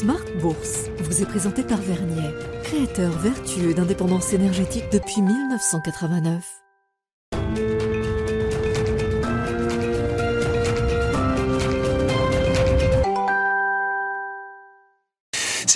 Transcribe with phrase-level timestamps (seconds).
[0.00, 2.30] Smart Bourse vous est présenté par Vernier,
[2.62, 6.59] créateur vertueux d'indépendance énergétique depuis 1989.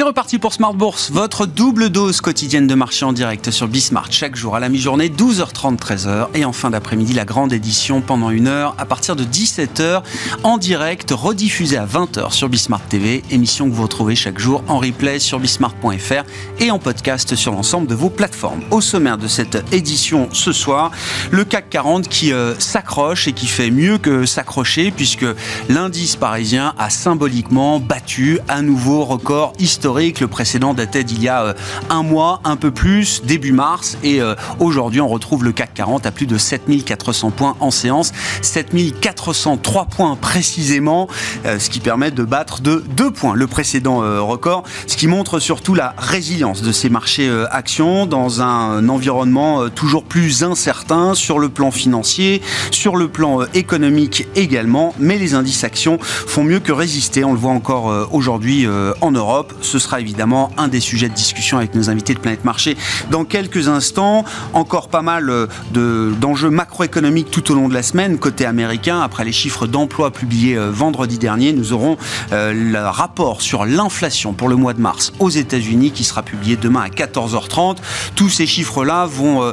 [0.04, 4.36] Reparti pour Smart Bourse, votre double dose quotidienne de marché en direct sur Bismart chaque
[4.36, 8.46] jour à la mi-journée, 12h30, 13h et en fin d'après-midi la grande édition pendant une
[8.46, 10.02] heure à partir de 17h
[10.42, 14.78] en direct, rediffusée à 20h sur Bismart TV, émission que vous retrouvez chaque jour en
[14.78, 16.24] replay sur bismart.fr
[16.60, 18.60] et en podcast sur l'ensemble de vos plateformes.
[18.70, 20.90] Au sommaire de cette édition ce soir,
[21.30, 25.26] le CAC 40 qui euh, s'accroche et qui fait mieux que s'accrocher puisque
[25.70, 31.42] l'indice parisien a symboliquement battu un nouveau record historique le précédent datait d'il y a
[31.42, 31.54] euh,
[31.88, 33.96] un mois, un peu plus, début mars.
[34.02, 38.12] Et euh, aujourd'hui, on retrouve le CAC 40 à plus de 7400 points en séance.
[38.42, 41.08] 7403 points précisément,
[41.46, 44.64] euh, ce qui permet de battre de 2 points le précédent record.
[44.86, 50.42] Ce qui montre surtout la résilience de ces marchés actions dans un environnement toujours plus
[50.42, 54.94] incertain sur le plan financier, sur le plan économique également.
[54.98, 57.24] Mais les indices actions font mieux que résister.
[57.24, 58.66] On le voit encore aujourd'hui
[59.00, 59.54] en Europe
[59.84, 62.76] sera évidemment un des sujets de discussion avec nos invités de Planète Marché
[63.10, 64.24] dans quelques instants.
[64.54, 68.18] Encore pas mal euh, d'enjeux macroéconomiques tout au long de la semaine.
[68.18, 71.98] Côté américain, après les chiffres d'emploi publiés euh, vendredi dernier, nous aurons
[72.32, 76.56] euh, le rapport sur l'inflation pour le mois de mars aux États-Unis qui sera publié
[76.56, 77.76] demain à 14h30.
[78.14, 79.52] Tous ces chiffres-là vont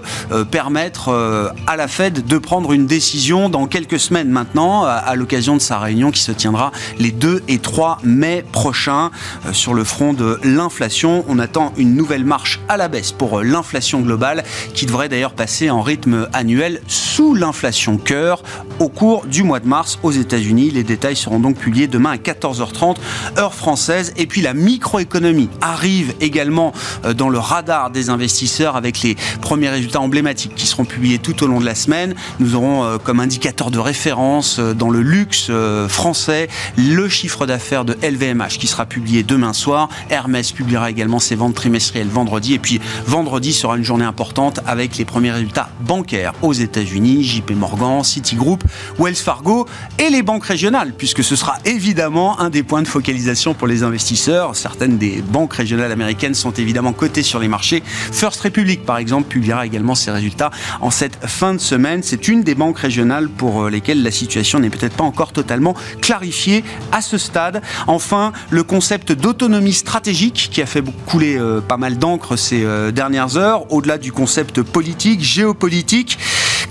[0.49, 5.61] permettre à la Fed de prendre une décision dans quelques semaines maintenant, à l'occasion de
[5.61, 9.11] sa réunion qui se tiendra les 2 et 3 mai prochains
[9.51, 11.25] sur le front de l'inflation.
[11.27, 15.69] On attend une nouvelle marche à la baisse pour l'inflation globale qui devrait d'ailleurs passer
[15.69, 18.43] en rythme annuel sous l'inflation cœur
[18.79, 20.71] au cours du mois de mars aux États-Unis.
[20.71, 22.97] Les détails seront donc publiés demain à 14h30
[23.37, 24.13] heure française.
[24.17, 26.73] Et puis la microéconomie arrive également
[27.05, 31.43] euh, dans le radar des investisseurs avec les premiers résultats emblématiques qui seront publiés tout
[31.43, 32.15] au long de la semaine.
[32.39, 35.51] Nous aurons euh, comme indicateur de référence euh, dans le luxe
[35.87, 36.47] français
[36.77, 39.89] le chiffre d'affaires de LVMH qui sera publié demain soir.
[40.11, 42.53] Hermès publiera également ses ventes trimestrielles vendredi.
[42.53, 47.51] Et puis vendredi sera une journée importante avec les premiers résultats bancaires aux États-Unis, JP
[47.51, 48.63] Morgan, Citigroup,
[48.99, 49.67] Wells Fargo
[49.97, 53.83] et les banques régionales, puisque ce sera évidemment un des points de focalisation pour les
[53.83, 54.55] investisseurs.
[54.55, 57.81] Certaines des banques régionales américaines sont évidemment cotées sur les marchés.
[57.85, 60.51] First Republic, par exemple, publiera également ses résultats
[60.81, 62.03] en cette fin de semaine.
[62.03, 66.65] C'est une des banques régionales pour lesquelles la situation n'est peut-être pas encore totalement clarifiée
[66.91, 67.61] à ce stade.
[67.87, 72.91] Enfin, le concept d'autonomie stratégique qui a fait couler euh, pas mal d'encre ces euh,
[72.91, 76.17] dernières heures, au-delà du concept politique, géopolitique.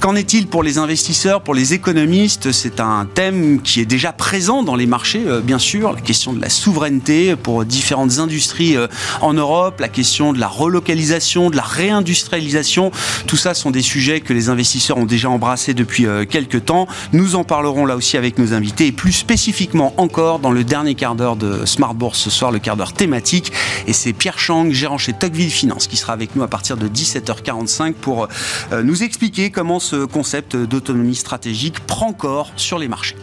[0.01, 2.53] Qu'en est-il pour les investisseurs, pour les économistes?
[2.53, 5.93] C'est un thème qui est déjà présent dans les marchés, euh, bien sûr.
[5.93, 8.77] La question de la souveraineté pour différentes industries
[9.21, 12.93] en Europe, la question de la relocalisation, de la réindustrialisation.
[13.27, 16.87] Tout ça sont des sujets que les investisseurs ont déjà embrassés depuis quelques temps.
[17.13, 20.95] Nous en parlerons là aussi avec nos invités et plus spécifiquement encore dans le dernier
[20.95, 23.53] quart d'heure de Smart Bourse ce soir, le quart d'heure thématique.
[23.87, 26.89] Et c'est Pierre Chang, gérant chez Tocqueville Finance, qui sera avec nous à partir de
[26.89, 28.29] 17h45 pour
[28.73, 33.17] euh, nous expliquer comment ce concept d'autonomie stratégique prend corps sur les marchés.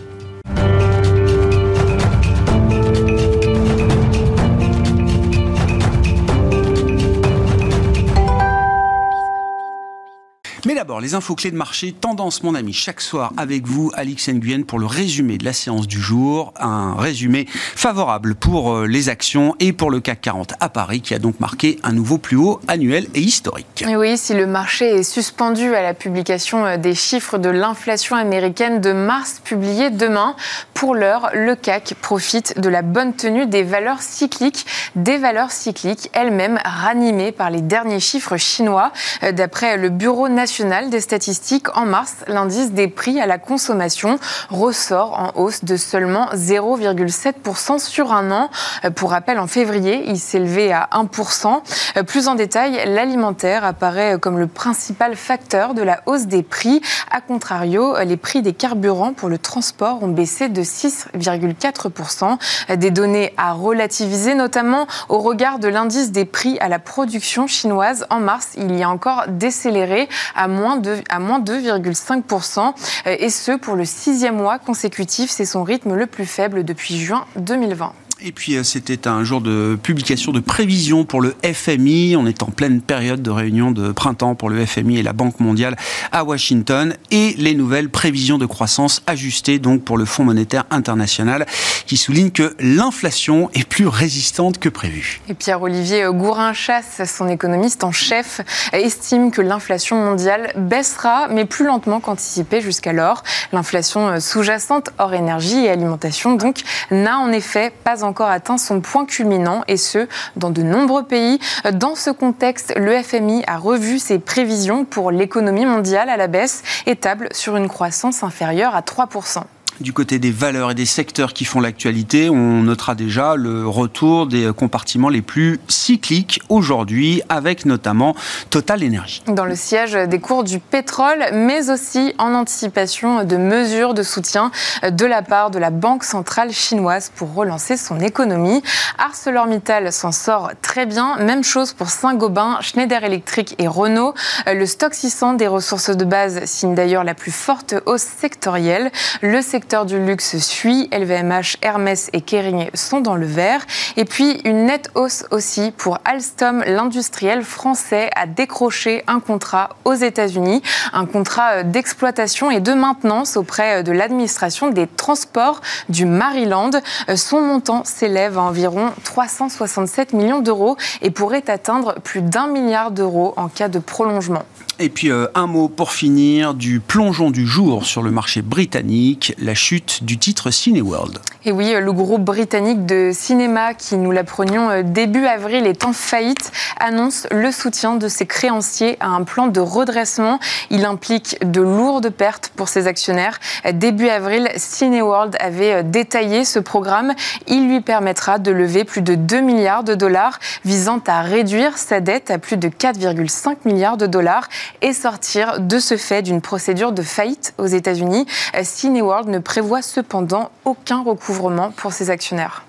[10.66, 14.28] Mais d'abord, les infos clés de marché, tendance mon ami, chaque soir avec vous, Alix
[14.30, 16.52] Nguyen, pour le résumé de la séance du jour.
[16.60, 21.14] Un résumé favorable pour euh, les actions et pour le CAC 40 à Paris, qui
[21.14, 23.86] a donc marqué un nouveau plus haut annuel et historique.
[23.88, 28.16] Et oui, si le marché est suspendu à la publication euh, des chiffres de l'inflation
[28.16, 30.36] américaine de mars publiés demain,
[30.74, 36.10] pour l'heure, le CAC profite de la bonne tenue des valeurs cycliques, des valeurs cycliques
[36.14, 38.92] elles-mêmes ranimées par les derniers chiffres chinois.
[39.22, 40.47] Euh, d'après le Bureau national
[40.90, 44.18] des statistiques, en mars, l'indice des prix à la consommation
[44.50, 48.50] ressort en hausse de seulement 0,7% sur un an.
[48.86, 51.62] Euh, pour rappel, en février, il s'élevait à 1%.
[51.98, 56.82] Euh, plus en détail, l'alimentaire apparaît comme le principal facteur de la hausse des prix.
[57.12, 62.38] A contrario, les prix des carburants pour le transport ont baissé de 6,4%.
[62.78, 68.06] Des données à relativiser, notamment au regard de l'indice des prix à la production chinoise.
[68.10, 70.08] En mars, il y a encore décéléré
[70.38, 72.74] à moins 2,5%,
[73.08, 75.30] euh, et ce pour le sixième mois consécutif.
[75.30, 77.94] C'est son rythme le plus faible depuis juin 2020.
[78.20, 82.16] Et puis euh, c'était un jour de publication de prévisions pour le FMI.
[82.16, 85.40] On est en pleine période de réunion de printemps pour le FMI et la Banque
[85.40, 85.76] mondiale
[86.12, 86.96] à Washington.
[87.12, 91.46] Et les nouvelles prévisions de croissance ajustées donc pour le Fonds monétaire international
[91.86, 95.22] qui souligne que l'inflation est plus résistante que prévu.
[95.30, 98.42] Et Pierre-Olivier Gourin-Chasse, son économiste en chef,
[98.74, 103.24] estime que l'inflation mondiale baissera, mais plus lentement qu'anticipé jusqu'alors.
[103.54, 109.06] L'inflation sous-jacente hors énergie et alimentation donc n'a en effet pas encore atteint son point
[109.06, 111.40] culminant, et ce, dans de nombreux pays.
[111.74, 116.64] Dans ce contexte, le FMI a revu ses prévisions pour l'économie mondiale à la baisse
[116.86, 119.44] et table sur une croissance inférieure à 3%.
[119.80, 124.26] Du côté des valeurs et des secteurs qui font l'actualité, on notera déjà le retour
[124.26, 128.16] des compartiments les plus cycliques aujourd'hui, avec notamment
[128.50, 129.22] Total Energy.
[129.28, 134.52] Dans le siège des cours du pétrole, mais aussi en anticipation de mesures de soutien
[134.82, 138.64] de la part de la Banque centrale chinoise pour relancer son économie.
[138.98, 141.18] ArcelorMittal s'en sort très bien.
[141.18, 144.16] Même chose pour Saint-Gobain, Schneider Electric et Renault.
[144.48, 148.92] Le stock 600 des ressources de base signe d'ailleurs la plus forte hausse sectorielle.
[149.22, 150.88] Le secteur secteur du luxe suit.
[150.94, 153.66] LVMH, Hermès et Kering sont dans le vert.
[153.98, 159.94] Et puis une nette hausse aussi pour Alstom, l'industriel français a décroché un contrat aux
[159.94, 160.62] États-Unis,
[160.94, 165.60] un contrat d'exploitation et de maintenance auprès de l'administration des transports
[165.90, 166.72] du Maryland.
[167.18, 173.34] Son montant s'élève à environ 367 millions d'euros et pourrait atteindre plus d'un milliard d'euros
[173.36, 174.44] en cas de prolongement.
[174.80, 179.34] Et puis euh, un mot pour finir du plongeon du jour sur le marché britannique,
[179.40, 181.20] la chute du titre Cineworld.
[181.46, 185.94] Et oui, le groupe britannique de cinéma qui nous l'apprenions euh, début avril est en
[185.94, 190.40] faillite, annonce le soutien de ses créanciers à un plan de redressement.
[190.70, 193.40] Il implique de lourdes pertes pour ses actionnaires.
[193.74, 197.14] Début avril, Cineworld avait euh, détaillé ce programme.
[197.48, 202.00] Il lui permettra de lever plus de 2 milliards de dollars, visant à réduire sa
[202.00, 204.48] dette à plus de 4,5 milliards de dollars
[204.82, 208.26] et sortir de ce fait d'une procédure de faillite aux États-Unis.
[208.62, 212.64] Cineworld ne prévoit cependant aucun recouvrement pour ses actionnaires.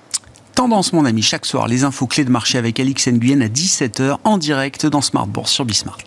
[0.54, 4.18] Tendance, mon ami, chaque soir, les infos clés de marché avec Alix Nguyen à 17h
[4.24, 5.98] en direct dans Smart Bourse sur Bismart.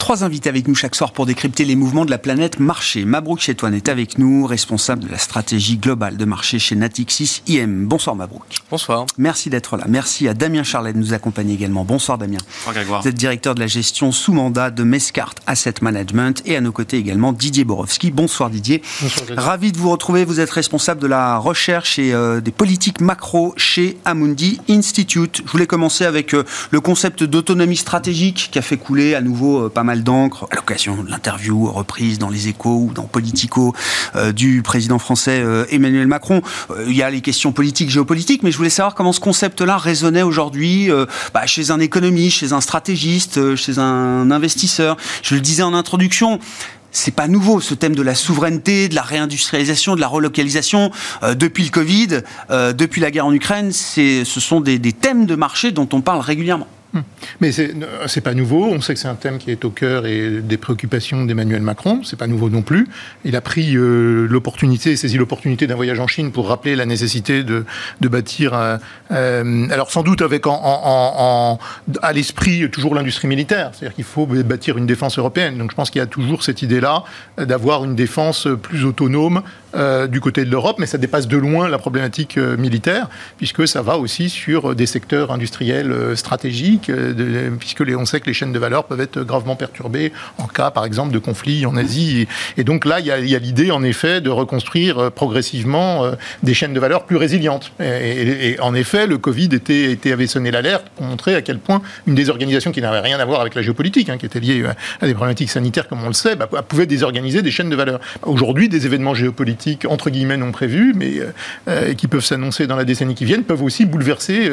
[0.00, 3.04] Trois invités avec nous chaque soir pour décrypter les mouvements de la planète marché.
[3.04, 7.86] Mabrouk Chetouane est avec nous, responsable de la stratégie globale de marché chez Natixis IM.
[7.86, 8.42] Bonsoir Mabrouk.
[8.70, 9.04] Bonsoir.
[9.18, 9.84] Merci d'être là.
[9.88, 11.84] Merci à Damien Charlet de nous accompagner également.
[11.84, 12.38] Bonsoir Damien.
[12.56, 13.02] Bonsoir Grégoire.
[13.02, 16.72] Vous êtes directeur de la gestion sous mandat de Mescart Asset Management et à nos
[16.72, 18.10] côtés également Didier Borowski.
[18.10, 18.80] Bonsoir Didier.
[19.02, 20.24] Bonsoir Ravi de vous retrouver.
[20.24, 25.42] Vous êtes responsable de la recherche et euh, des politiques macro chez Amundi Institute.
[25.44, 29.66] Je voulais commencer avec euh, le concept d'autonomie stratégique qui a fait couler à nouveau
[29.66, 33.74] euh, pas mal d'encre à l'occasion de l'interview reprise dans les échos ou dans Politico
[34.14, 36.42] euh, du président français euh, Emmanuel Macron.
[36.70, 39.76] Euh, il y a les questions politiques, géopolitiques, mais je voulais savoir comment ce concept-là
[39.76, 40.90] résonnait aujourd'hui
[41.34, 44.96] bah, chez un économiste, chez un stratégiste, chez un investisseur.
[45.22, 46.38] Je le disais en introduction,
[46.92, 50.90] c'est pas nouveau ce thème de la souveraineté, de la réindustrialisation, de la relocalisation.
[51.34, 52.22] depuis le Covid,
[52.74, 56.68] depuis la guerre en Ukraine, ce sont des thèmes de marché dont on parle régulièrement.
[57.40, 58.64] Mais c'est n'est pas nouveau.
[58.66, 62.02] On sait que c'est un thème qui est au cœur et des préoccupations d'Emmanuel Macron.
[62.04, 62.88] C'est pas nouveau non plus.
[63.24, 67.44] Il a pris euh, l'opportunité, saisi l'opportunité d'un voyage en Chine pour rappeler la nécessité
[67.44, 67.64] de,
[68.00, 68.54] de bâtir.
[68.54, 68.76] Euh,
[69.12, 71.58] euh, alors sans doute avec en,
[72.02, 73.70] à l'esprit toujours l'industrie militaire.
[73.72, 75.58] C'est-à-dire qu'il faut bâtir une défense européenne.
[75.58, 77.04] Donc je pense qu'il y a toujours cette idée-là
[77.38, 79.42] d'avoir une défense plus autonome
[80.08, 83.08] du côté de l'Europe, mais ça dépasse de loin la problématique militaire
[83.38, 88.34] puisque ça va aussi sur des secteurs industriels stratégiques euh, puisque on sait que les
[88.34, 92.26] chaînes de valeur peuvent être gravement perturbées en cas, par exemple, de conflit en Asie.
[92.56, 96.12] Et, donc là, il y a, l'idée, en effet, de reconstruire euh, progressivement euh,
[96.42, 97.72] des chaînes de valeur plus résilientes.
[97.80, 102.14] Et, en effet, le Covid était avait sonné l'alerte pour montrer à quel point une
[102.14, 104.64] désorganisation qui n'avait rien à voir avec la géopolitique, hein, qui était liée
[105.00, 108.00] à des problématiques sanitaires, comme on le sait, bah, pouvait désorganiser des chaînes de valeur.
[108.22, 111.20] Aujourd'hui, des événements géopolitiques, entre guillemets, non prévus, mais
[111.96, 114.50] qui peuvent s'annoncer dans la décennie qui vient, peuvent aussi bouleverser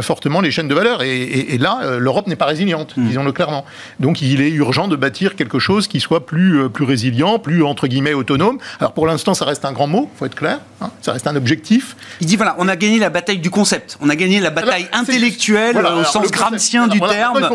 [0.00, 1.02] fortement les chaînes de valeur.
[1.02, 3.06] et là, euh, l'Europe n'est pas résiliente, mm.
[3.06, 3.64] disons-le clairement.
[3.98, 7.62] Donc il est urgent de bâtir quelque chose qui soit plus, euh, plus résilient, plus
[7.62, 8.58] entre guillemets autonome.
[8.78, 10.60] Alors pour l'instant, ça reste un grand mot, faut être clair.
[10.80, 10.90] Hein.
[11.02, 11.96] ça reste un objectif.
[12.20, 14.88] Il dit voilà, on a gagné la bataille du concept, on a gagné la bataille
[14.92, 17.48] intellectuelle au sens gramscien du terme.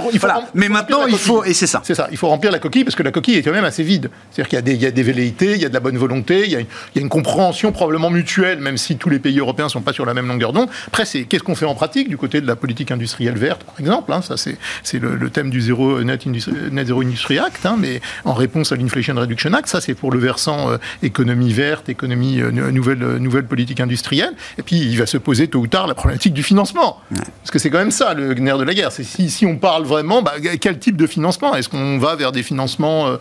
[0.54, 1.82] Mais maintenant, il faut et c'est ça.
[1.84, 2.08] C'est ça.
[2.12, 4.10] Il faut remplir la coquille parce que la coquille est quand même assez vide.
[4.32, 6.56] C'est-à-dire qu'il y, a des velléités, il y a de la bonne volonté, il y
[6.56, 9.70] a, il y a une compréhension probablement mutuelle, même si tous les pays européens ne
[9.70, 10.70] sont pas sur la même longueur d'onde.
[10.88, 13.76] Après, c'est qu'est-ce qu'on fait en pratique du côté de la politique industrielle verte, par
[13.80, 14.14] exemple.
[14.14, 18.34] Hein, ça, c'est le, thème du zéro, net, net Zero Industry Act, hein, mais en
[18.34, 22.52] réponse à l'Inflation Reduction Act, ça, c'est pour le versant euh, économie verte, économie euh,
[22.72, 24.34] nouvelle, nouvelle politique industrielle.
[24.58, 27.02] Et puis, il va se poser tôt ou tard la problématique du financement.
[27.10, 28.94] Parce que c'est quand même ça, le nerf de la guerre.
[28.94, 31.56] C'est si, si, on parle vraiment, bah, quel type de financement?
[31.56, 33.18] Est-ce qu'on va vers des financements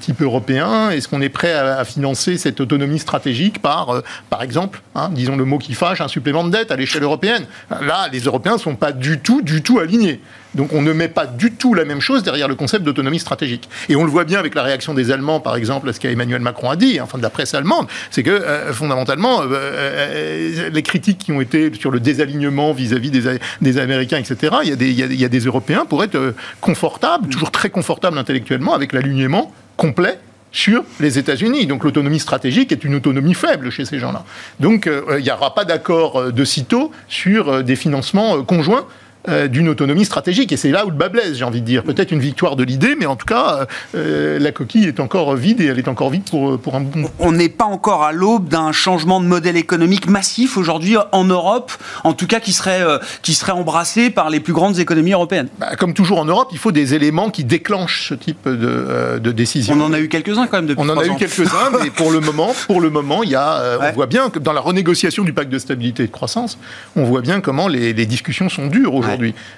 [0.00, 0.90] type européen?
[0.90, 3.11] Est-ce qu'on est prêt à, financer cette autonomie stratégique
[3.60, 7.02] par, par exemple, hein, disons le mot qui fâche, un supplément de dette à l'échelle
[7.02, 7.46] européenne
[7.80, 10.20] Là, les Européens ne sont pas du tout, du tout alignés.
[10.54, 13.68] Donc on ne met pas du tout la même chose derrière le concept d'autonomie stratégique.
[13.88, 16.42] Et on le voit bien avec la réaction des Allemands, par exemple, à ce qu'Emmanuel
[16.42, 20.82] Macron a dit, enfin de la presse allemande, c'est que euh, fondamentalement, euh, euh, les
[20.82, 24.90] critiques qui ont été sur le désalignement vis-à-vis des, Américains, etc., il y, a des,
[24.90, 30.18] il y a des Européens pour être confortables, toujours très confortables intellectuellement, avec l'alignement complet
[30.52, 31.66] sur les États-Unis.
[31.66, 34.24] Donc l'autonomie stratégique est une autonomie faible chez ces gens-là.
[34.60, 38.86] Donc euh, il n'y aura pas d'accord euh, de sitôt sur euh, des financements conjoints
[39.28, 40.50] euh, d'une autonomie stratégique.
[40.50, 41.84] Et c'est là où le bas blesse, j'ai envie de dire.
[41.84, 45.60] Peut-être une victoire de l'idée, mais en tout cas, euh, la coquille est encore vide
[45.60, 47.08] et elle est encore vide pour, pour un bon.
[47.20, 51.70] On n'est pas encore à l'aube d'un changement de modèle économique massif aujourd'hui en Europe,
[52.02, 55.46] en tout cas qui serait, euh, qui serait embrassé par les plus grandes économies européennes.
[55.60, 59.30] Bah, comme toujours en Europe, il faut des éléments qui déclenchent ce type de, de
[59.30, 59.76] décision.
[59.78, 62.10] On en a eu quelques-uns quand même depuis On en a eu quelques-uns, mais pour
[62.10, 65.22] le moment, pour le moment, il y a, on voit bien que dans la renégociation
[65.22, 66.58] du pacte de stabilité et de croissance,
[66.96, 69.11] on voit bien comment les, les discussions sont dures aujourd'hui.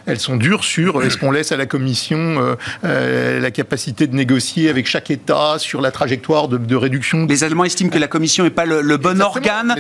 [0.07, 4.15] Elles sont dures sur est-ce qu'on laisse à la Commission euh, euh, la capacité de
[4.15, 7.27] négocier avec chaque État sur la trajectoire de, réduction.
[7.27, 9.75] Les Allemands estiment que la Commission n'est pas le, bon organe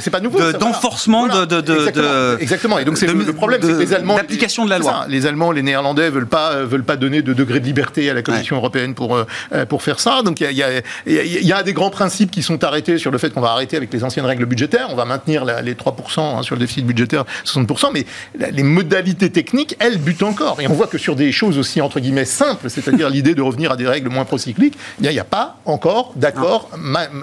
[0.59, 2.79] d'enforcement de, de, exactement.
[2.79, 5.07] Et donc c'est le, problème, c'est que les Allemands d'application de la loi.
[5.09, 8.23] les Allemands, les Néerlandais veulent pas veulent pas donner de degré de liberté à la
[8.23, 10.23] Commission européenne pour euh, pour faire ça.
[10.23, 13.31] Donc il y a, y a, des grands principes qui sont arrêtés sur le fait
[13.31, 14.89] qu'on va arrêter avec les anciennes règles budgétaires.
[14.91, 18.05] On va maintenir les 3% hein, sur le déficit budgétaire, 60%, mais
[18.51, 20.61] les modalités techniques, elles bute encore.
[20.61, 23.73] Et on voit que sur des choses aussi, entre guillemets, simples, c'est-à-dire l'idée de revenir
[23.73, 26.71] à des règles moins procycliques, il n'y a pas encore d'accord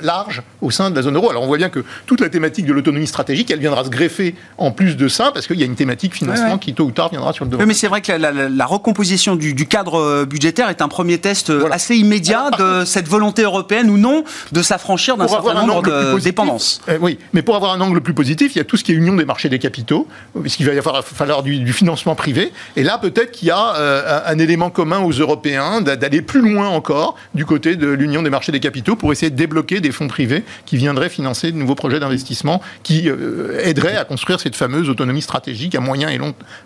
[0.01, 1.29] large au sein de la zone euro.
[1.29, 4.35] Alors on voit bien que toute la thématique de l'autonomie stratégique, elle viendra se greffer
[4.57, 7.09] en plus de ça, parce qu'il y a une thématique financement qui tôt ou tard
[7.09, 7.65] viendra sur le devant.
[7.65, 11.67] mais c'est vrai que la, recomposition du, cadre euh, budgétaire est un premier test euh,
[11.71, 16.81] assez immédiat de cette volonté européenne ou non de s'affranchir d'un certain nombre de dépendances.
[16.89, 18.91] Euh, oui, mais pour avoir un angle plus positif, il y a tout ce qui
[18.91, 20.07] est union des marchés des capitaux,
[20.39, 22.30] puisqu'il va y avoir, falloir du, du financement privé.
[22.75, 26.67] Et là, peut-être qu'il y a euh, un élément commun aux Européens d'aller plus loin
[26.69, 30.07] encore du côté de l'Union des marchés des capitaux pour essayer de débloquer des fonds
[30.07, 34.89] privés qui viendraient financer de nouveaux projets d'investissement qui euh, aideraient à construire cette fameuse
[34.89, 36.19] autonomie stratégique à moyen et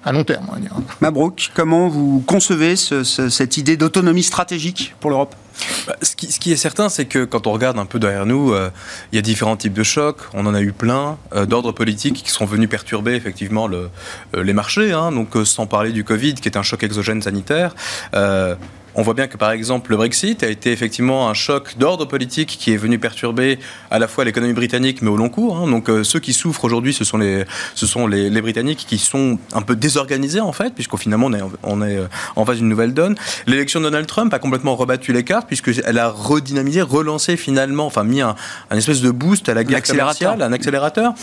[0.03, 0.45] à long terme.
[1.01, 5.35] Mabrouk, comment vous concevez cette idée d'autonomie stratégique pour l'Europe?
[5.87, 8.69] Bah, ce, qui, est certain, c'est que quand on regarde un peu derrière nous, euh,
[9.11, 10.19] il y a différents types de chocs.
[10.33, 13.89] On en a eu plein euh, d'ordres politiques qui sont venus perturber effectivement euh,
[14.33, 14.91] les marchés.
[14.91, 15.11] Hein.
[15.11, 17.75] donc, sans parler du Covid, qui est un choc exogène sanitaire.
[18.95, 22.57] On voit bien que par exemple le Brexit a été effectivement un choc d'ordre politique
[22.59, 23.59] qui est venu perturber
[23.91, 25.57] à la fois l'économie britannique mais au long cours.
[25.57, 25.69] Hein.
[25.69, 29.63] Donc ceux qui souffrent aujourd'hui, ce sont, les, ce sont les, Britanniques qui sont un
[29.63, 31.99] peu désorganisés en fait, puisqu'au finalement on est, on est
[32.35, 33.15] en face d'une nouvelle donne.
[33.47, 38.03] L'élection de Donald Trump a complètement rebattu les cartes puisqu'elle a redynamisé, relancé finalement, enfin
[38.03, 38.35] mis un,
[38.71, 41.13] espèce de boost à la guerre commerciale, un accélérateur,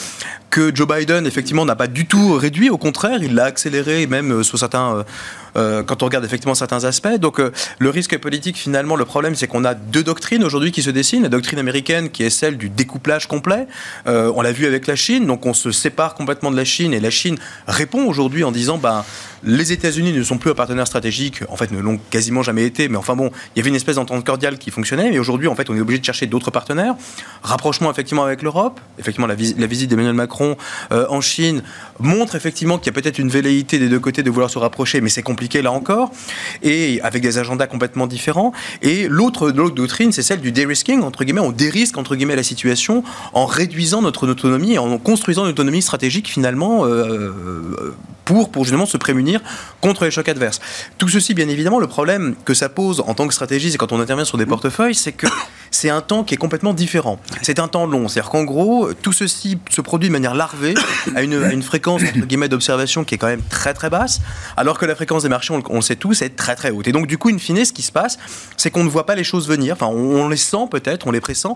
[0.50, 4.32] que Joe Biden effectivement n'a pas du tout réduit, au contraire, il l'a accéléré même
[4.32, 5.04] euh, sur certains,
[5.56, 7.16] euh, euh, quand on regarde effectivement certains aspects.
[7.18, 7.40] Donc
[7.78, 11.22] le risque politique finalement, le problème c'est qu'on a deux doctrines aujourd'hui qui se dessinent,
[11.22, 13.66] la doctrine américaine qui est celle du découplage complet,
[14.06, 17.00] on l'a vu avec la Chine, donc on se sépare complètement de la Chine et
[17.00, 19.04] la Chine répond aujourd'hui en disant ben
[19.44, 22.88] les États-Unis ne sont plus un partenaire stratégique, en fait ne l'ont quasiment jamais été,
[22.88, 25.54] mais enfin bon, il y avait une espèce d'entente cordiale qui fonctionnait, mais aujourd'hui en
[25.54, 26.94] fait on est obligé de chercher d'autres partenaires.
[27.42, 30.56] Rapprochement effectivement avec l'Europe, effectivement la, visite d'Emmanuel Macron
[30.92, 31.62] euh, en Chine
[31.98, 35.00] montre effectivement qu'il y a peut-être une velléité des deux côtés de vouloir se rapprocher,
[35.00, 36.12] mais c'est compliqué là encore,
[36.62, 38.52] et avec des agendas complètement différents.
[38.82, 43.02] Et l'autre doctrine, c'est celle du de-risking, entre guillemets, on dérisque entre guillemets la situation
[43.32, 47.94] en réduisant notre autonomie en construisant une autonomie stratégique finalement euh, euh,
[48.24, 49.31] pour, pour justement se prémunir
[49.80, 50.60] contre les chocs adverses.
[50.98, 53.92] Tout ceci, bien évidemment, le problème que ça pose en tant que stratégie, c'est quand
[53.92, 55.26] on intervient sur des portefeuilles, c'est que
[55.70, 57.18] c'est un temps qui est complètement différent.
[57.42, 58.08] C'est un temps long.
[58.08, 60.74] C'est-à-dire qu'en gros, tout ceci se produit de manière larvée,
[61.14, 62.02] à une, à une fréquence
[62.48, 64.20] d'observation qui est quand même très très basse,
[64.56, 66.88] alors que la fréquence des marchés, on, le sait tous, est très très haute.
[66.88, 68.18] Et donc, du coup, in fine, ce qui se passe,
[68.56, 69.74] c'est qu'on ne voit pas les choses venir.
[69.74, 71.46] Enfin, on, les sent peut-être, on les pressent,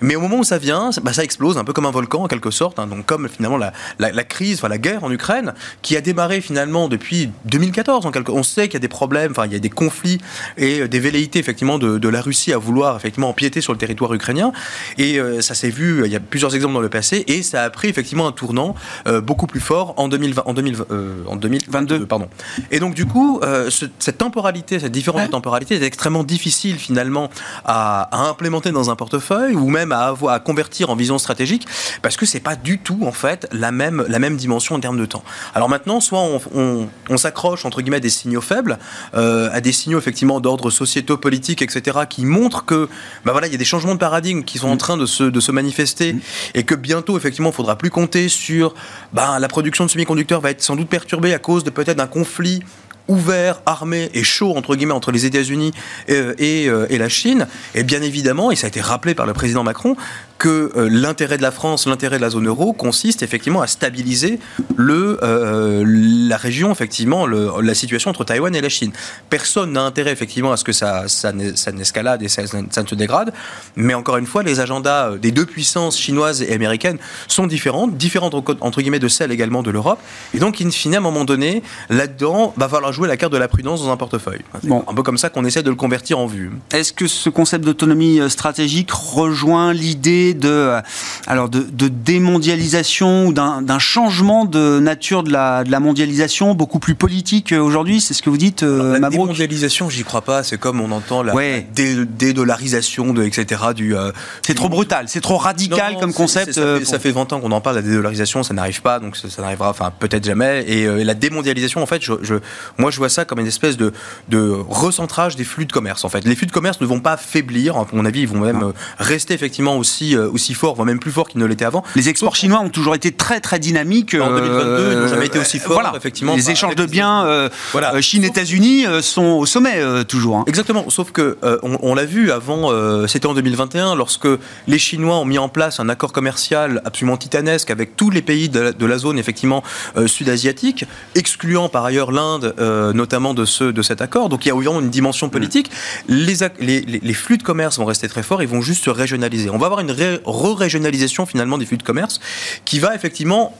[0.00, 2.28] mais au moment où ça vient, bah, ça explose, un peu comme un volcan en
[2.28, 2.78] quelque sorte.
[2.78, 2.86] Hein.
[2.86, 6.40] donc, comme finalement la, la, la crise, enfin la guerre en Ukraine, qui a démarré
[6.40, 8.06] finalement depuis 2014.
[8.06, 8.32] En quelque...
[8.32, 10.18] On sait qu'il y a des problèmes, enfin il y a des conflits
[10.56, 14.12] et des velléités effectivement de, de la Russie à vouloir effectivement empiéter sur le territoire
[14.14, 14.52] ukrainien.
[14.98, 17.70] Et ça s'est vu, il y a plusieurs exemples dans le passé, et ça a
[17.70, 18.74] pris effectivement un tournant
[19.22, 20.86] beaucoup plus fort en, 2020, en, 2020,
[21.26, 22.06] en 2022.
[22.06, 22.28] Pardon.
[22.70, 23.40] Et donc du coup,
[23.70, 27.30] cette temporalité, cette différence de temporalité est extrêmement difficile finalement
[27.64, 31.66] à, implémenter dans un portefeuille ou même à, avoir, à convertir en vision stratégique
[32.02, 34.98] parce que c'est pas du tout en fait la même, la même dimension en termes
[34.98, 35.24] de temps.
[35.54, 38.78] Alors maintenant, soit on, on, s'accroche entre guillemets à des signaux faibles,
[39.14, 42.88] euh, à des signaux effectivement d'ordre sociétaux, politiques, etc., qui montrent que
[43.24, 45.24] bah voilà, il y a des changements de paradigme qui sont en train de se,
[45.24, 46.20] de se manifester mmh.
[46.54, 48.74] et que bientôt effectivement, il faudra plus compter sur
[49.12, 52.06] bah, la production de semi-conducteurs va être sans doute perturbée à cause de peut-être d'un
[52.06, 52.62] conflit
[53.08, 55.72] ouvert, armé et chaud entre guillemets entre les États-Unis
[56.08, 57.46] et, euh, euh, et, la Chine.
[57.74, 59.96] Et bien évidemment, et ça a été rappelé par le président Macron,
[60.44, 64.38] que euh, l'intérêt de la France, l'intérêt de la zone euro consiste effectivement à stabiliser
[64.76, 68.92] le, euh, la région, effectivement, le, la situation entre Taïwan et la Chine.
[69.30, 72.86] Personne n'a intérêt effectivement à ce que ça, ça, ça n'escalade et ça, ça, ne
[72.86, 73.32] se dégrade,
[73.74, 77.96] mais encore une fois, les agendas euh, des deux puissances chinoises et américaines sont différentes,
[77.96, 79.98] différentes entre guillemets de celles également de l'Europe,
[80.34, 83.38] et donc in fine, à un moment donné, là-dedans, va falloir jouer la carte de
[83.38, 84.42] la prudence dans un portefeuille.
[84.64, 84.84] Bon.
[84.86, 86.52] Un peu comme ça qu'on essaie de le convertir en vue.
[86.70, 90.80] Est-ce que ce concept d'autonomie stratégique rejoint l'idée de, euh,
[91.26, 96.94] alors de, démondialisation ou d'un changement de nature de la, de la, mondialisation beaucoup plus
[96.94, 100.42] politique euh, aujourd'hui C'est ce que vous dites, euh, La démondialisation, j'y crois pas.
[100.42, 101.34] C'est comme on entend la,
[101.72, 103.62] dédollarisation, de, etc.
[103.74, 103.94] Du,
[104.42, 106.52] c'est trop brutal, c'est trop radical comme concept.
[106.52, 109.70] ça, fait, 20 ans qu'on en parle, la dédollarisation, ça n'arrive pas, donc ça, n'arrivera,
[109.70, 110.64] enfin peut-être jamais.
[110.66, 112.34] Et, la démondialisation, en fait, je,
[112.78, 113.92] moi je vois ça comme une espèce de,
[114.28, 116.04] de recentrage des flux de commerce.
[116.04, 118.40] En fait, les flux de commerce ne vont pas faiblir, à mon avis, ils vont
[118.40, 121.82] même rester effectivement aussi euh, aussi fort, voire même plus fort qu'ils ne l'étaient avant.
[121.94, 124.14] Les exports chinois ont toujours été très très dynamiques.
[124.14, 125.80] En 2022, ils n'ont jamais été aussi forts.
[125.96, 126.34] effectivement.
[126.34, 127.94] Les échanges de biens euh, voilà.
[127.94, 130.38] Euh, Chine-États-Unis sont au sommet toujours.
[130.38, 130.44] Hein.
[130.46, 130.88] Exactement.
[130.90, 132.70] Sauf que on, l'a vu avant,
[133.06, 134.28] c'était en 2021, lorsque
[134.66, 138.48] les Chinois ont mis en place un accord commercial absolument titanesque avec tous les pays
[138.48, 139.62] de la, zone effectivement
[140.06, 142.54] sud-asiatique, excluant par ailleurs l'Inde
[142.94, 144.28] notamment de ce de cet accord.
[144.28, 145.70] Donc il y a évidemment une dimension politique.
[146.08, 149.50] Les, les, les, flux de commerce vont rester très forts, ils vont juste se régionaliser.
[149.50, 149.90] On va avoir une
[150.24, 152.20] re-régionalisation finalement des flux de commerce
[152.64, 153.56] qui va effectivement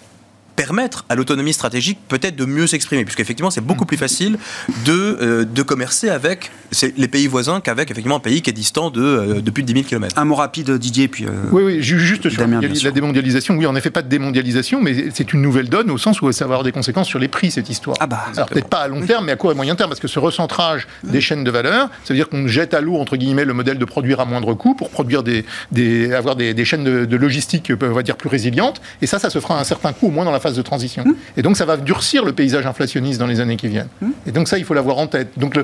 [0.56, 4.38] permettre à l'autonomie stratégique peut-être de mieux s'exprimer, puisqu'effectivement c'est beaucoup plus facile
[4.84, 6.50] de, euh, de commercer avec
[6.96, 9.68] les pays voisins qu'avec effectivement un pays qui est distant de, euh, de plus de
[9.68, 10.18] 10 000 km.
[10.18, 11.24] Un mot rapide Didier, puis...
[11.24, 15.32] Euh, oui, oui, juste sur la démondialisation, oui en effet pas de démondialisation, mais c'est
[15.32, 17.68] une nouvelle donne au sens où ça va avoir des conséquences sur les prix cette
[17.68, 17.96] histoire.
[18.00, 20.00] Ah bah, Alors peut-être pas à long terme, mais à court et moyen terme, parce
[20.00, 23.16] que ce recentrage des chaînes de valeur, ça veut dire qu'on jette à l'eau entre
[23.16, 26.64] guillemets le modèle de produire à moindre coût pour produire des, des avoir des, des
[26.64, 29.60] chaînes de, de logistique, on va dire, plus résilientes, et ça, ça se fera à
[29.60, 31.04] un certain coût, au moins dans la phase de transition.
[31.04, 31.14] Mmh.
[31.38, 33.88] Et donc ça va durcir le paysage inflationniste dans les années qui viennent.
[34.00, 34.10] Mmh.
[34.28, 35.30] Et donc ça, il faut l'avoir en tête.
[35.36, 35.58] Donc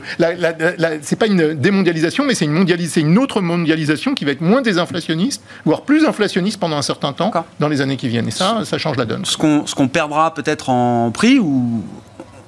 [1.03, 2.67] c'est pas une démondialisation, mais c'est une,
[2.97, 7.31] une autre mondialisation qui va être moins désinflationniste, voire plus inflationniste pendant un certain temps
[7.61, 8.29] dans les années qui viennent.
[8.29, 9.25] Et ça, ça change la donne.
[9.25, 11.85] Ce qu'on perdra peut-être en prix ou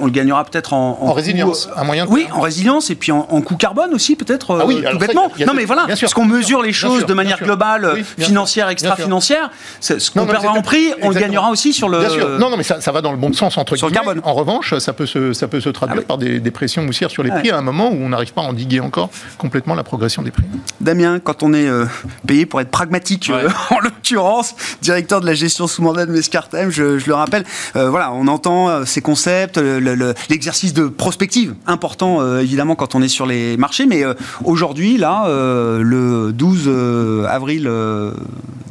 [0.02, 2.14] on le gagnera peut-être en, en, résilience, à moyen terme.
[2.14, 5.64] Oui, en résilience et puis en, coût carbone aussi peut-être ah oui, euh, non mais
[5.64, 9.50] voilà, parce qu'on mesure les choses de manière globale, financière, extra-financière.
[9.80, 12.00] Ce qu'on perdra en prix, on le gagnera aussi sur le.
[12.00, 12.28] Bien sûr.
[12.38, 14.20] Non, non, mais ça, ça va dans le bon sens entre sur le carbone.
[14.24, 17.22] En revanche, ça peut se, ça peut se traduire ah par des, pressions haussières sur
[17.22, 20.22] les prix à un moment où on n'arrive pas à endiguer encore complètement la progression
[20.22, 20.44] des prix.
[20.80, 21.86] Damien, quand on est euh,
[22.26, 26.70] payé pour être pragmatique, euh, en l'occurrence, directeur de la gestion sous mandat de Mescartem,
[26.70, 29.91] je, je le rappelle, voilà, on entend ces concepts, le,
[30.28, 34.96] l'exercice de prospective, important euh, évidemment quand on est sur les marchés, mais euh, aujourd'hui,
[34.96, 37.70] là, euh, le 12 avril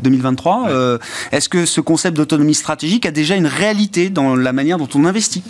[0.01, 0.69] 2023,
[1.31, 5.05] est-ce que ce concept d'autonomie stratégique a déjà une réalité dans la manière dont on
[5.05, 5.43] investit?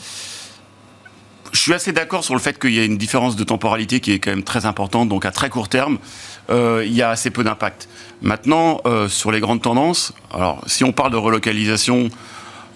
[1.52, 4.14] Je suis assez d'accord sur le fait qu'il y a une différence de temporalité qui
[4.14, 5.10] est quand même très importante.
[5.10, 5.98] Donc à très court terme,
[6.50, 7.90] il y a assez peu d'impact.
[8.22, 12.10] Maintenant, sur les grandes tendances, alors si on parle de relocalisation,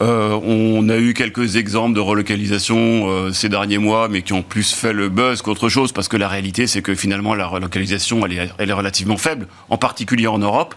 [0.02, 4.44] euh, on a eu quelques exemples de relocalisation euh, ces derniers mois, mais qui ont
[4.44, 8.26] plus fait le buzz qu'autre chose, parce que la réalité, c'est que finalement, la relocalisation,
[8.26, 10.76] elle est, relativement faible, en particulier en Europe.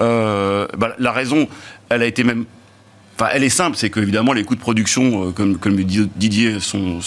[0.00, 1.48] Euh, bah, la raison,
[1.90, 2.46] elle a été même
[3.32, 7.00] Elle est simple, c'est qu'évidemment les coûts de production, euh, comme, comme Didier, sont,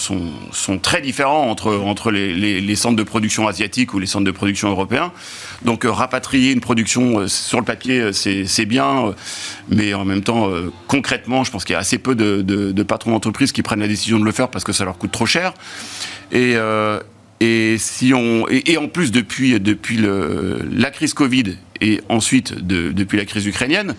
[0.82, 5.12] très différents entre, les, centres de production asiatiques ou les centres de production européens.
[5.64, 9.14] Donc euh, rapatrier une production euh, sur le papier, c'est bien,
[9.68, 10.50] mais en même temps,
[10.86, 14.18] concrètement, je pense qu'il y a assez peu de, patrons d'entreprise qui prennent la décision
[14.18, 15.54] de le faire parce que ça leur coûte trop cher.
[16.32, 16.56] Et,
[17.78, 23.24] si on et, en plus depuis depuis la crise Covid et ensuite de, depuis la
[23.24, 23.94] crise ukrainienne,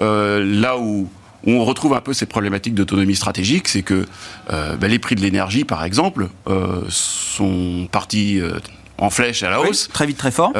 [0.00, 1.08] là où
[1.44, 4.06] où on retrouve un peu ces problématiques d'autonomie stratégique, c'est que
[4.52, 8.52] euh, ben, les prix de l'énergie, par exemple, euh, sont partis euh,
[8.98, 9.88] en flèche à la hausse.
[9.92, 10.52] très vite, très fort.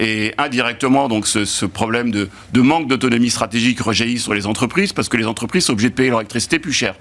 [0.00, 4.92] Et indirectement, donc ce, ce problème de, de manque d'autonomie stratégique rejaillit sur les entreprises
[4.92, 6.94] parce que les entreprises sont obligées de payer leur électricité plus cher.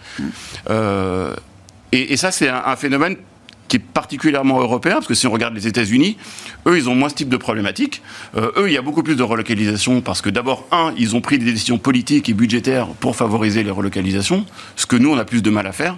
[1.91, 3.15] Et, et ça, c'est un, un phénomène
[3.67, 6.17] qui est particulièrement européen, parce que si on regarde les États-Unis,
[6.67, 8.01] eux, ils ont moins ce type de problématique.
[8.38, 11.21] Euh, eux, il y a beaucoup plus de relocalisation, parce que d'abord, un, ils ont
[11.21, 15.25] pris des décisions politiques et budgétaires pour favoriser les relocalisations, ce que nous, on a
[15.25, 15.97] plus de mal à faire.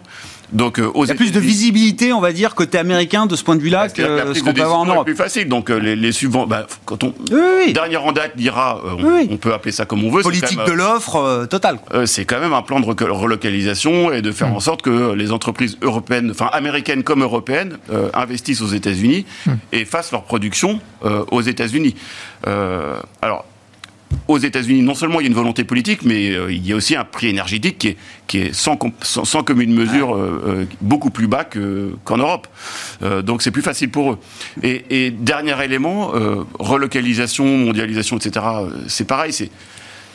[0.54, 3.36] Donc, euh, aux Il y a plus de visibilité, on va dire, côté américain de
[3.36, 4.02] ce point de vue-là que
[4.34, 5.06] ce qu'on peut avoir en Europe.
[5.06, 5.50] plus facile.
[5.50, 7.74] Donc, euh, les, les subventions, bah, quand on, Oui, oui.
[7.74, 9.28] dernier en date dira, euh, on, Oui.
[9.30, 10.22] on peut appeler ça comme on veut.
[10.22, 11.80] c'est Politique de même, l'offre euh, totale.
[11.94, 15.34] euh, c'est quand même un plan de relocalisation et de faire en sorte que les
[15.34, 19.26] entreprises européennes, enfin américaines comme européennes, euh, investissent aux États-Unis
[19.74, 20.57] et fassent leur production
[21.06, 21.96] euh, aux États-Unis.
[22.48, 23.46] Euh, alors.
[24.30, 26.78] Aux États-Unis, non seulement il y a une volonté politique, mais euh, il y a
[26.78, 31.10] aussi un prix énergétique qui est, qui est sans, sans, sans commune mesure euh, beaucoup
[31.10, 32.48] plus bas que- qu'en Europe.
[33.04, 34.20] Euh, donc c'est plus facile pour eux.
[34.64, 36.14] Et, et dernier élément,
[36.58, 38.46] relocalisation, mondialisation, etc.
[38.88, 39.50] C'est pareil, c'est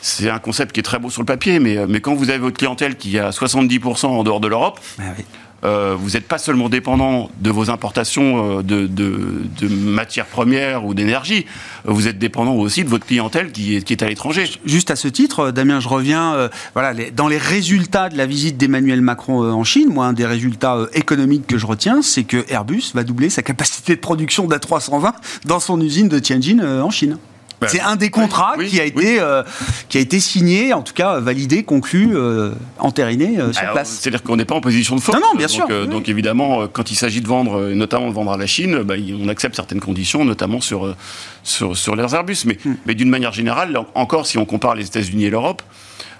[0.05, 2.39] c'est un concept qui est très beau sur le papier, mais, mais quand vous avez
[2.39, 5.23] votre clientèle qui est à 70% en dehors de l'Europe, Ah oui.
[5.63, 11.45] Euh, vous n'êtes pas seulement dépendant de vos importations euh, de, matières premières ou d'énergie,
[11.87, 14.49] euh, vous êtes dépendant aussi de votre clientèle qui est, à l'étranger.
[14.65, 19.01] Juste à ce titre, Damien, je reviens voilà, dans les résultats de la visite d'Emmanuel
[19.01, 19.89] Macron en Chine.
[19.89, 23.95] Moi, un des résultats économiques que je retiens, c'est que Airbus va doubler sa capacité
[23.95, 25.13] de production d'A320
[25.45, 27.17] dans son usine de Tianjin en Chine.
[27.63, 29.43] Ben, c'est un des contrats oui, qui, a oui, été, euh,
[29.89, 33.99] qui a été signé, en tout cas validé, conclu, euh, entériné euh, sur Alors, place.
[34.01, 35.19] C'est-à-dire qu'on n'est pas en position de force.
[35.19, 35.87] Non, non, bien donc, sûr, oui.
[35.87, 39.27] donc évidemment, quand il s'agit de vendre, notamment de vendre à la Chine, bah, on
[39.27, 40.95] accepte certaines conditions, notamment sur,
[41.43, 42.37] sur, sur les Airbus.
[42.45, 42.75] Mais, Hmm.
[42.85, 45.61] mais d'une manière générale, encore si on compare les États-Unis et l'Europe,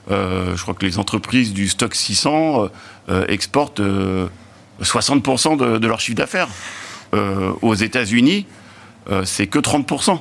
[0.10, 2.67] je crois que les entreprises du stock 600 euh,
[3.10, 4.27] euh, exportent euh,
[4.82, 6.49] 60% de, de leur chiffre d'affaires.
[7.62, 8.47] Aux États-Unis,
[9.09, 10.19] euh, c'est que 30%.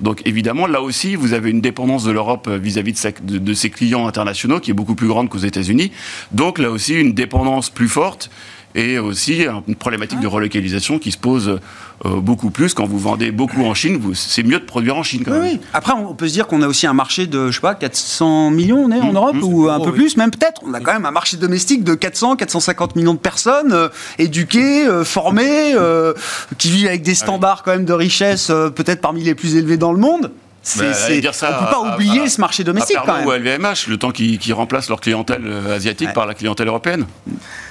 [0.00, 4.06] Donc évidemment, là aussi, vous avez une dépendance de l'Europe euh, vis-à-vis de, ses clients
[4.06, 5.92] internationaux qui est beaucoup plus grande qu'aux États-Unis.
[6.32, 8.30] Donc là aussi, une dépendance plus forte
[8.74, 11.60] et aussi une problématique de relocalisation qui se pose
[12.04, 14.00] euh, beaucoup plus quand vous vendez beaucoup en Chine.
[14.14, 15.48] C'est mieux de produire en Chine quand Oui, même.
[15.52, 15.60] oui.
[15.72, 18.50] Après, on peut se dire qu'on a aussi un marché de, je sais pas, 400
[18.50, 19.96] millions, on est en Mmh, Europe, mmh, ou un peu oui.
[19.96, 20.60] plus, même peut-être.
[20.66, 24.86] On a quand même un marché domestique de 400, 450 millions de personnes euh, éduquées,
[24.86, 26.12] euh, formées, euh,
[26.58, 29.92] qui vivent avec des standards quand même de richesse, peut-être parmi les plus élevés dans
[29.92, 30.32] le monde.
[30.78, 30.84] Bah,
[31.20, 33.26] dire ça on peut pas à- oublier à- ce marché domestique à quand même.
[33.26, 36.14] ou à LVMH, le temps qu'ils qu'ils remplacent leur clientèle asiatique Ouais.
[36.14, 37.04] par la clientèle européenne.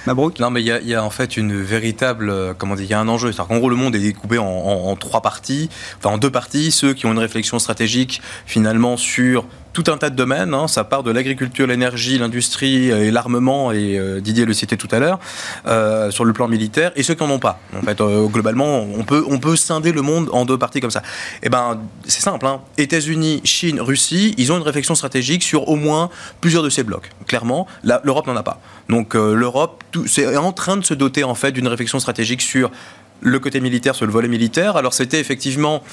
[0.05, 0.39] Mabrouk.
[0.39, 2.99] Non, mais il y, a- en fait une véritable, euh, comment dire, il y a
[2.99, 3.31] un enjeu.
[3.31, 6.71] C'est-à-dire qu'en gros, le monde est découpé en, trois parties, enfin en deux parties.
[6.71, 10.53] Ceux qui ont une réflexion stratégique finalement sur tout un tas de domaines.
[10.53, 10.67] hein.
[10.67, 14.99] Ça part de l'agriculture, l'énergie, l'industrie et l'armement, et euh, Didier le citait tout à
[14.99, 15.19] l'heure,
[15.65, 17.59] euh, sur le plan militaire, et ceux qui n'en ont pas.
[17.75, 20.91] En fait, euh, globalement, on peut, on peut scinder le monde en deux parties comme
[20.91, 21.01] ça.
[21.41, 22.45] Et ben, c'est simple.
[22.45, 22.61] Hein.
[22.77, 27.09] États-Unis, Chine, Russie, ils ont une réflexion stratégique sur au moins plusieurs de ces blocs.
[27.25, 28.61] Clairement, la- l'Europe n'en a pas.
[28.89, 32.71] Donc euh, l'Europe c'est en train de se doter en fait d'une réflexion stratégique sur
[33.21, 34.75] le côté militaire, sur le volet militaire.
[34.75, 35.83] Alors c'était effectivement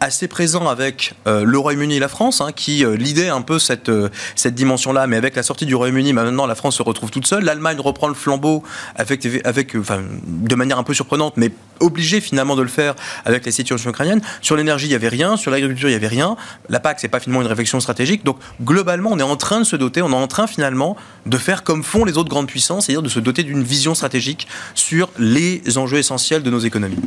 [0.00, 2.96] assez présent avec euh, le Royaume-Uni et la France, hein, qui euh,
[3.32, 6.76] un peu cette, euh, cette dimension-là, mais avec la sortie du Royaume-Uni, maintenant la France
[6.76, 7.44] se retrouve toute seule.
[7.44, 8.62] L'Allemagne reprend le flambeau
[8.94, 12.94] avec, avec, euh, enfin, de manière un peu surprenante, mais obligée finalement de le faire
[13.24, 14.20] avec la situation ukrainienne.
[14.42, 16.36] Sur l'énergie, il n'y avait rien, sur l'agriculture, il n'y avait rien.
[16.68, 18.24] La PAC, c'est pas finalement une réflexion stratégique.
[18.24, 21.38] Donc globalement, on est en train de se doter, on est en train finalement de
[21.38, 25.10] faire comme font les autres grandes puissances, c'est-à-dire de se doter d'une vision stratégique sur
[25.18, 26.98] les enjeux essentiels de nos économies.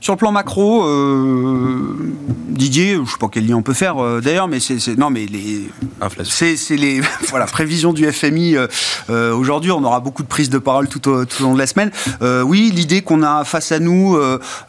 [0.00, 0.82] Sur le plan macro,
[2.48, 5.26] Didier, je sais pas quel lien on peut faire euh, d'ailleurs, mais c'est, non mais
[5.26, 5.68] les
[6.00, 6.46] Inflation.
[6.56, 8.66] c'est, les voilà prévisions du FMI euh,
[9.10, 9.70] euh, aujourd'hui.
[9.70, 11.90] On aura beaucoup de prises de parole tout au, tout au long de la semaine.
[12.22, 14.18] Euh, oui, l'idée qu'on a face à nous,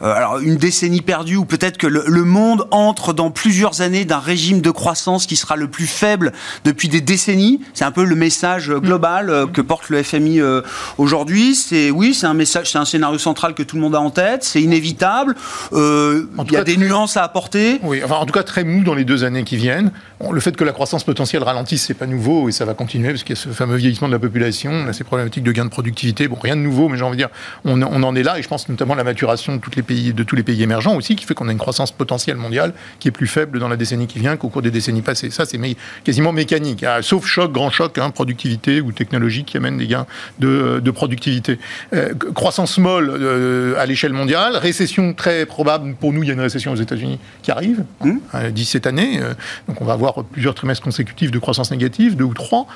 [0.00, 4.18] alors une décennie perdue ou peut-être que le, le monde entre dans plusieurs années d'un
[4.18, 6.32] régime de croissance qui sera le plus faible
[6.64, 7.60] depuis des décennies.
[7.74, 10.62] C'est un peu le message global euh, que porte le FMI euh,
[10.98, 11.54] aujourd'hui.
[11.54, 14.10] C'est oui, c'est un message, c'est un scénario central que tout le monde a en
[14.10, 14.44] tête.
[14.44, 15.36] C'est inévitable.
[15.72, 17.78] En Il tout y a cas, des nuances à apporter.
[17.82, 19.90] Oui, enfin, en tout cas très mou dans les deux années qui viennent.
[20.30, 23.22] Le fait que la croissance potentielle ralentisse, c'est pas nouveau et ça va continuer parce
[23.22, 25.64] qu'il y a ce fameux vieillissement de la population, on a ces problématiques de gain
[25.64, 26.28] de productivité.
[26.28, 27.30] Bon, rien de nouveau, mais j'ai envie de dire,
[27.64, 30.22] on, en est là et je pense notamment à la maturation de, les pays, de
[30.22, 33.12] tous les pays émergents aussi qui fait qu'on a une croissance potentielle mondiale qui est
[33.12, 35.30] plus faible dans la décennie qui vient qu'au cours des décennies passées.
[35.30, 35.58] Ça, c'est
[36.04, 40.06] quasiment mécanique, hein, sauf choc, grand choc, hein, productivité ou technologie qui amène des gains
[40.38, 41.58] de, productivité.
[41.94, 45.94] Euh, croissance molle euh, à l'échelle mondiale, récession très probable.
[45.94, 47.01] Pour nous, il y a une récession aux États-Unis
[47.42, 48.50] qui arrive hein, mmh.
[48.50, 49.20] d'ici cette année.
[49.68, 52.66] donc on va avoir plusieurs trimestres consécutifs de croissance négative, deux ou trois,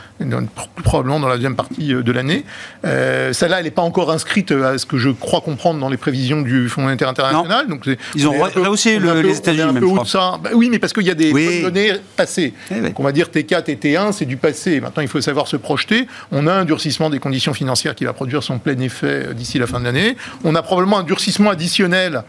[0.83, 2.45] probablement dans la deuxième partie de l'année.
[2.83, 6.43] Celle-là, elle n'est pas encore inscrite à ce que je crois comprendre dans les prévisions
[6.43, 7.69] du Fonds monétaire international.
[7.69, 9.73] Donc Ils ont rehaussé les États-Unis.
[9.73, 9.85] même.
[10.43, 12.55] Bah oui, mais parce qu'il y a des données passées.
[12.71, 14.81] Eh donc on va dire T4 et T1, c'est du passé.
[14.81, 16.07] Maintenant, il faut savoir se projeter.
[16.33, 19.67] On a un durcissement des conditions financières qui va produire son plein effet d'ici la
[19.67, 20.17] fin de l'année.
[20.45, 22.23] On a probablement un durcissement additionnel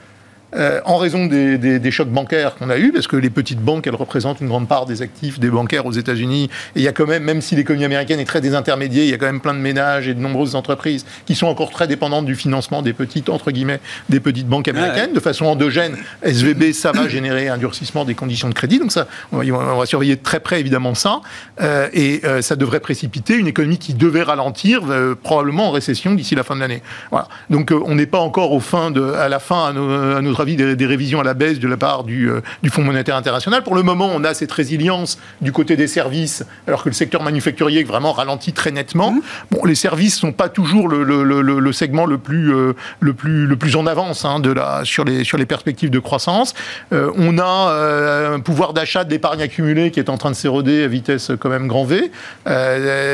[0.56, 3.96] euh, en raison des, chocs bancaires qu'on a eus, parce que les petites banques, elles
[3.96, 6.50] représentent une grande part des actifs des bancaires aux États-Unis.
[6.76, 9.14] Et il y a quand même, même si l'économie américaine est très désintermédiée, il y
[9.14, 12.26] a quand même plein de ménages et de nombreuses entreprises qui sont encore très dépendantes
[12.26, 13.80] du financement des petites, entre guillemets,
[14.10, 15.14] des petites banques américaines.
[15.14, 18.80] De façon endogène, SVB, ça va générer un durcissement des conditions de crédit.
[18.80, 21.22] Donc ça, on va, surveiller de très près, évidemment, ça.
[21.62, 24.82] Euh, et euh, ça devrait précipiter une économie qui devait ralentir,
[25.24, 26.82] probablement en récession d'ici la fin de l'année.
[27.12, 27.28] Voilà.
[27.50, 30.86] Donc on n'est pas encore au fin de, à la fin, à, à avis, des,
[30.86, 33.64] révisions à la baisse de la part du, euh, du, Fonds monétaire international.
[33.64, 37.24] Pour le moment, on a cette résilience du côté des services, alors que le secteur
[37.24, 39.12] manufacturier vraiment ralentit très nettement.
[39.12, 39.22] Mmh.
[39.52, 43.14] Bon, les services ne sont pas toujours le, le, le, segment le plus, euh, le
[43.14, 46.54] plus, le plus en avance hein, de la, sur, les, sur les perspectives de croissance.
[46.94, 50.88] Euh, on a un pouvoir d'achat d'épargne accumulée qui est en train de s'éroder à
[50.88, 52.12] vitesse quand même grand V.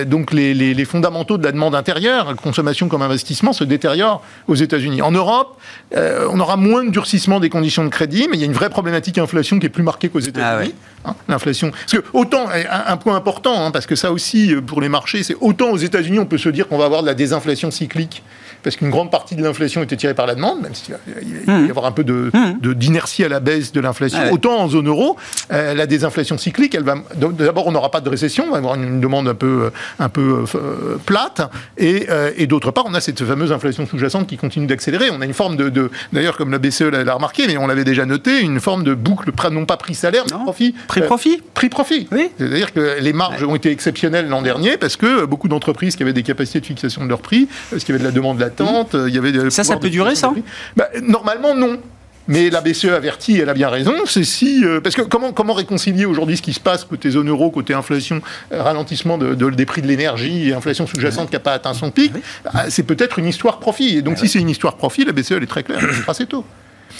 [0.05, 4.55] donc les, les, les, fondamentaux de la demande intérieure, consommation comme investissement, se détériorent aux
[4.55, 5.01] États-Unis.
[5.01, 5.57] En Europe,
[5.95, 8.69] on aura moins de durcissement des conditions de crédit, mais il y a une vraie
[8.69, 10.73] problématique inflation qui est plus marquée qu'aux États-Unis.
[11.03, 11.71] Ah hein, l'inflation.
[11.71, 15.23] Parce que autant, un, point important, hein, parce que ça aussi, euh, pour les marchés,
[15.23, 18.23] c'est autant aux États-Unis, on peut se dire qu'on va avoir de la désinflation cyclique
[18.63, 21.65] parce qu'une grande partie de l'inflation était tirée par la demande, même s'il va y
[21.65, 21.69] mmh.
[21.69, 22.59] avoir un peu mmh.
[22.61, 24.31] de, d'inertie à la baisse de l'inflation.
[24.31, 25.17] Autant en zone euro,
[25.51, 28.75] euh, la désinflation cyclique, elle va d'abord on n'aura pas de récession, on va avoir
[28.75, 31.41] une demande un peu un peu euh, plate,
[31.77, 35.09] et, et, d'autre part on a cette fameuse inflation sous-jacente qui continue d'accélérer.
[35.11, 38.05] On a une forme de, d'ailleurs comme la BCE l'a remarqué, mais on l'avait déjà
[38.05, 40.75] noté, une forme de boucle, non pas prix salaire, mais profit.
[40.87, 41.35] Prix profit.
[41.35, 42.07] Euh, prix profit.
[42.11, 42.29] Oui.
[42.37, 46.13] C'est-à-dire que les marges ont été exceptionnelles l'an dernier parce que beaucoup d'entreprises qui avaient
[46.13, 48.52] des capacités de fixation de leur prix, parce qu'il y avait de la demande latente,
[48.59, 50.33] il y avait ça, ça peut durer ça
[50.75, 51.79] bah, Normalement non.
[52.27, 54.63] Mais la BCE avertit, elle a bien raison, c'est si...
[54.63, 57.73] Euh, parce que comment, comment réconcilier aujourd'hui ce qui se passe côté zone euro, côté
[57.73, 58.21] inflation,
[58.53, 61.91] euh, ralentissement de, des prix de l'énergie, et inflation sous-jacente qui n'a pas atteint son
[61.91, 62.13] pic
[62.45, 63.97] bah, C'est peut-être une histoire profit.
[63.97, 66.25] Et donc si c'est une histoire profit, la BCE, elle est très claire, c'est assez
[66.25, 66.45] tôt.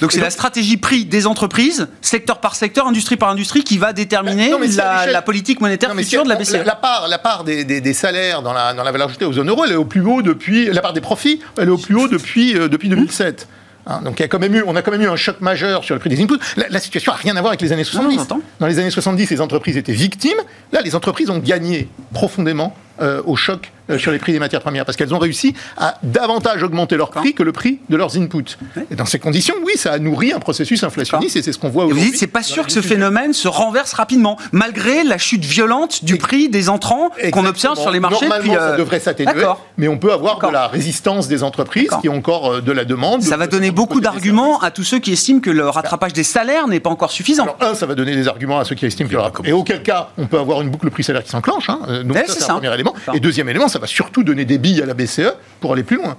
[0.01, 3.93] Donc c'est la stratégie prix des entreprises, secteur par secteur, industrie par industrie, qui va
[3.93, 6.65] déterminer la, politique monétaire future de la BCE.
[6.65, 9.65] La, part, la part des, salaires dans la, dans la valeur ajoutée aux zones euro,
[9.65, 10.65] elle est au plus haut depuis.
[10.65, 13.47] La part des profits, elle est au plus haut depuis, euh, depuis 2007.
[13.85, 15.41] Hein, donc il y a quand même eu, on a quand même eu un choc
[15.41, 16.39] majeur sur le prix des inputs.
[16.69, 18.27] La, situation n'a rien à voir avec les années 70.
[18.59, 20.37] Dans les années 70, les entreprises étaient victimes.
[20.71, 24.85] Là, les entreprises ont gagné profondément euh, au choc sur les prix des matières premières,
[24.85, 28.57] parce qu'elles ont réussi à davantage augmenter leur prix que le prix de leurs inputs.
[28.91, 31.69] Et dans ces conditions, oui, ça a nourri un processus inflationniste, et c'est ce qu'on
[31.69, 32.05] voit aujourd'hui.
[32.05, 36.03] Vous dites, c'est pas sûr que ce phénomène se renverse rapidement, malgré la chute violente
[36.03, 38.27] du prix des entrants qu'on observe sur les marchés.
[38.27, 39.45] Normalement, ça euh, devrait s'atténuer,
[39.77, 42.85] mais on peut avoir de la résistance des entreprises qui ont encore euh, de la
[42.85, 43.21] demande.
[43.21, 46.67] Ça va donner beaucoup d'arguments à tous ceux qui estiment que le rattrapage des salaires
[46.67, 47.43] n'est pas encore suffisant.
[47.43, 49.49] Alors, un, ça va donner des arguments à ceux qui estiment que le rattrapage...
[49.49, 51.69] Et auquel cas, on peut avoir une boucle prix-salaire qui s'enclenche.
[51.69, 52.03] Hein.
[52.05, 52.93] Donc, ça, c'est un premier élément.
[53.13, 55.97] Et deuxième élément, ça va surtout donner des billes à la BCE pour aller plus
[55.97, 56.17] loin.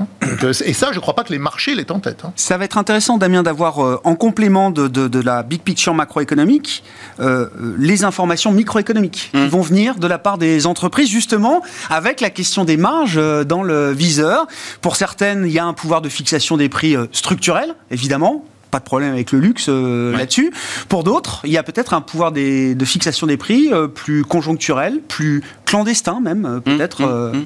[0.00, 2.24] Euh, et ça, je ne crois pas que les marchés l'aient en tête.
[2.24, 2.32] Hein.
[2.36, 6.84] Ça va être intéressant, Damien, d'avoir euh, en complément de, la big picture macroéconomique
[7.20, 7.48] euh,
[7.78, 9.46] les informations microéconomiques qui mmh.
[9.46, 13.92] vont venir de la part des entreprises, justement, avec la question des marges dans le
[13.92, 14.46] viseur.
[14.82, 18.84] Pour certaines, il y a un pouvoir de fixation des prix structurel, évidemment, pas de
[18.84, 20.52] problème avec le luxe là-dessus.
[20.88, 25.42] Pour d'autres, il y a peut-être un pouvoir de fixation des prix plus conjoncturel, plus
[25.64, 27.02] clandestin même, mmh, peut-être.
[27.02, 27.44] Mmh,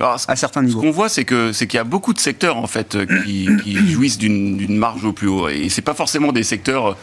[0.00, 0.80] alors, à certains niveaux.
[0.80, 3.06] Ce qu'on voit, c'est que c'est qu'il y a beaucoup de secteurs en fait euh,
[3.24, 3.46] qui,
[3.88, 6.96] jouissent d'une marge au plus haut, et c'est pas forcément des secteurs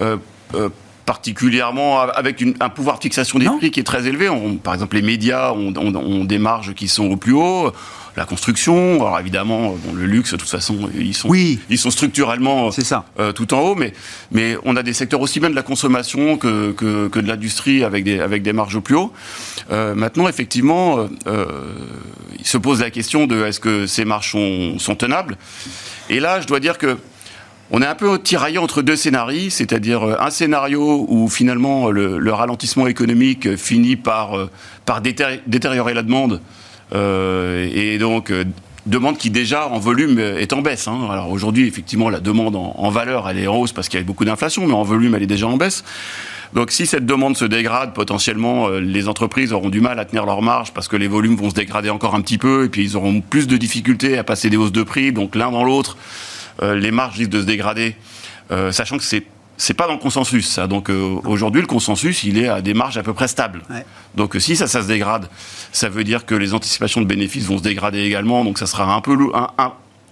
[0.00, 0.16] euh,
[0.54, 0.68] euh,
[1.04, 4.28] particulièrement avec un pouvoir de fixation des prix qui est très élevé.
[4.62, 7.72] par exemple, les médias ont, des marges qui sont au plus haut.
[8.16, 11.60] La construction, alors évidemment, le luxe, de toute façon, ils sont, oui.
[11.70, 13.06] ils sont structurellement ça.
[13.18, 13.94] Euh, tout en haut, mais,
[14.30, 18.04] mais on a des secteurs aussi bien de la consommation que, que, de l'industrie avec
[18.04, 19.12] des, avec des marges au plus haut.
[19.70, 21.46] Euh, maintenant, effectivement, euh,
[22.38, 25.38] il se pose la question de est-ce que ces marges sont, sont tenables?
[26.10, 26.98] Et là, je dois dire que
[27.74, 32.32] on est un peu tiraillé entre deux scénarios, c'est-à-dire euh, un scénario où finalement le,
[32.32, 34.50] ralentissement économique finit par, euh,
[34.84, 36.38] par détériorer la demande euh,
[36.94, 38.32] et donc
[38.86, 40.88] demande qui déjà en volume est en baisse.
[40.88, 41.08] Hein.
[41.10, 44.04] Alors aujourd'hui, effectivement, la demande en, valeur, elle est en hausse parce qu'il y a
[44.04, 45.84] beaucoup d'inflation, mais en volume, elle est déjà en baisse.
[46.52, 50.42] Donc si cette demande se dégrade, potentiellement, les entreprises auront du mal à tenir leur
[50.42, 52.96] marge parce que les volumes vont se dégrader encore un petit peu et puis ils
[52.96, 55.12] auront plus de difficultés à passer des hausses de prix.
[55.12, 55.96] Donc l'un dans l'autre,
[56.60, 57.96] les marges risquent de se dégrader,
[58.70, 59.24] sachant que c'est
[59.56, 60.66] c'est pas dans le consensus, ça.
[60.66, 60.90] Donc
[61.24, 63.62] aujourd'hui, le consensus, il est à des marges à peu près stables.
[64.14, 65.28] Donc si ça, ça se dégrade,
[65.72, 68.44] ça veut dire que les anticipations de bénéfices vont se dégrader également.
[68.44, 69.16] Donc ça sera un peu,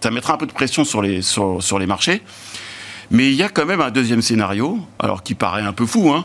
[0.00, 2.22] ça mettra un peu de pression sur les sur, sur les marchés.
[3.10, 6.12] Mais il y a quand même un deuxième scénario, alors qui paraît un peu fou,
[6.12, 6.24] hein,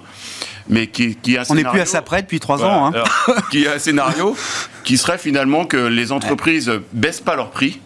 [0.69, 2.88] mais qui, qui est un On n'est plus à ça près depuis trois ans.
[2.88, 3.04] Hein.
[3.51, 4.36] qui est un scénario
[4.84, 7.80] qui serait finalement que les entreprises baissent pas leur prix.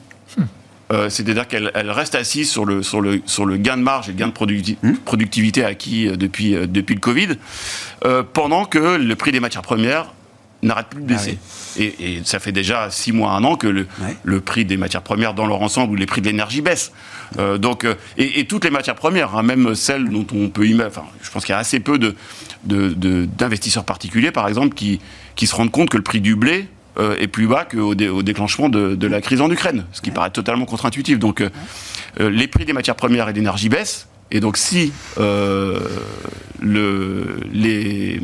[0.91, 4.11] Euh, c'est-à-dire qu'elles restent assises sur le, sur, le, sur le gain de marge et
[4.11, 4.97] le gain de hmm.
[5.05, 7.29] productivité acquis euh, depuis, euh, depuis le Covid,
[8.33, 10.13] pendant que le prix des matières premières
[10.63, 11.37] n'arrête plus de ah baisser.
[11.77, 13.87] et, ça fait déjà six mois, un an que le,
[14.23, 16.91] le, prix des matières premières dans leur ensemble ou les prix de l'énergie baissent.
[17.37, 17.85] Euh, donc,
[18.17, 20.87] et, toutes les matières premières, hein, même celles dont on peut imaginer.
[20.87, 22.15] Enfin, je pense qu'il y a assez peu de,
[22.65, 24.99] d'investisseurs particuliers, par exemple, qui,
[25.35, 26.67] qui se rendent compte que le prix du blé
[26.99, 30.29] euh, est plus bas qu'au au déclenchement de, la crise en Ukraine, ce qui paraît
[30.29, 31.19] totalement contre-intuitif.
[31.19, 31.43] Donc,
[32.19, 34.07] les prix des matières premières et d'énergie baissent.
[34.31, 35.79] Et donc, si le,
[37.51, 38.19] les,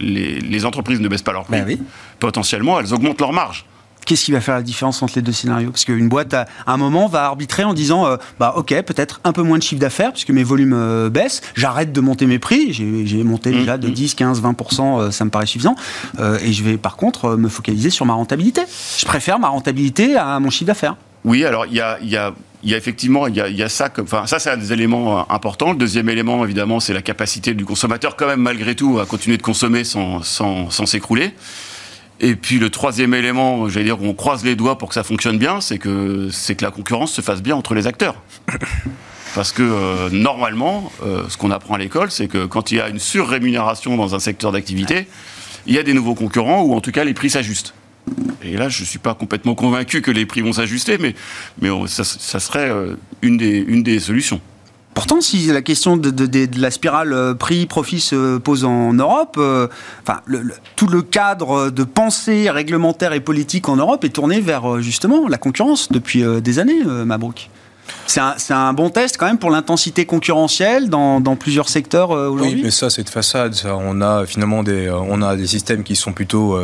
[0.00, 1.78] les, entreprises ne baissent pas leurs prix, ben
[2.18, 3.64] potentiellement, elles augmentent leurs marges.
[4.06, 5.70] Qu'est-ce qui va faire la différence entre les deux scénarios?
[5.70, 9.32] Parce qu'une boîte, à un moment, va arbitrer en disant euh, bah, Ok, peut-être un
[9.32, 12.72] peu moins de chiffre d'affaires, puisque mes volumes euh, baissent, j'arrête de monter mes prix,
[12.72, 15.76] j'ai monté mmh, déjà de 10, 15, 20%, ça me paraît suffisant,
[16.18, 18.62] euh, et je vais par contre me focaliser sur ma rentabilité.
[18.98, 20.96] Je préfère ma rentabilité à mon chiffre d'affaires.
[21.24, 23.56] Oui, alors il y a, y a il y a effectivement, il y a, il
[23.56, 25.72] y a ça, comme, enfin, ça c'est un des éléments importants.
[25.72, 29.36] Le deuxième élément, évidemment, c'est la capacité du consommateur, quand même, malgré tout, à continuer
[29.36, 31.34] de consommer sans, sans, sans s'écrouler.
[32.20, 35.38] Et puis le troisième élément, j'allais dire, on croise les doigts pour que ça fonctionne
[35.38, 38.16] bien, c'est que, c'est que la concurrence se fasse bien entre les acteurs.
[39.34, 42.80] Parce que euh, normalement, euh, ce qu'on apprend à l'école, c'est que quand il y
[42.80, 45.08] a une surrémunération dans un secteur d'activité,
[45.66, 47.74] il y a des nouveaux concurrents ou en tout cas les prix s'ajustent.
[48.42, 51.14] Et là, je ne suis pas complètement convaincu que les prix vont s'ajuster, mais,
[51.60, 54.40] mais ça, serait euh, une des, une des solutions.
[54.94, 59.66] Pourtant, si la question de, de, la spirale euh, prix-profit se pose en Europe, euh,
[60.02, 60.20] enfin,
[60.76, 65.38] tout le cadre de pensée réglementaire et politique en Europe est tourné vers justement la
[65.38, 67.50] concurrence depuis des années, Mabrouk.
[68.06, 72.54] C'est un, un, bon test quand même pour l'intensité concurrentielle dans, dans, plusieurs secteurs aujourd'hui.
[72.56, 73.54] Oui, mais ça c'est de façade.
[73.54, 73.76] Ça.
[73.76, 76.58] On a finalement des, on a des systèmes qui sont plutôt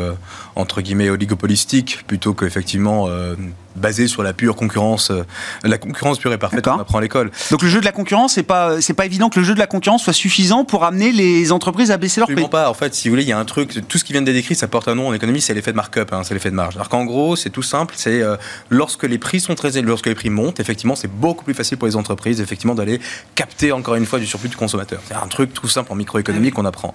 [0.57, 3.35] entre guillemets oligopolistiques plutôt qu'effectivement euh,
[3.81, 5.25] basé sur la pure concurrence, euh,
[5.64, 7.31] la concurrence pure et parfaite qu'on apprend à l'école.
[7.51, 9.59] Donc le jeu de la concurrence, c'est pas c'est pas évident que le jeu de
[9.59, 12.49] la concurrence soit suffisant pour amener les entreprises à baisser leurs prix.
[12.49, 12.71] pas.
[12.71, 13.87] En fait, si vous voulez, il y a un truc.
[13.88, 15.77] Tout ce qui vient de décrire, ça porte un nom en économie, c'est l'effet de
[15.77, 16.77] markup, hein, c'est l'effet de marge.
[16.77, 17.95] Alors qu'en gros, c'est tout simple.
[17.97, 18.37] C'est euh,
[18.69, 21.79] lorsque les prix sont très élevés, lorsque les prix montent, effectivement, c'est beaucoup plus facile
[21.79, 23.01] pour les entreprises, effectivement, d'aller
[23.35, 25.01] capter encore une fois du surplus de consommateurs.
[25.07, 26.95] C'est un truc tout simple en microéconomie qu'on apprend.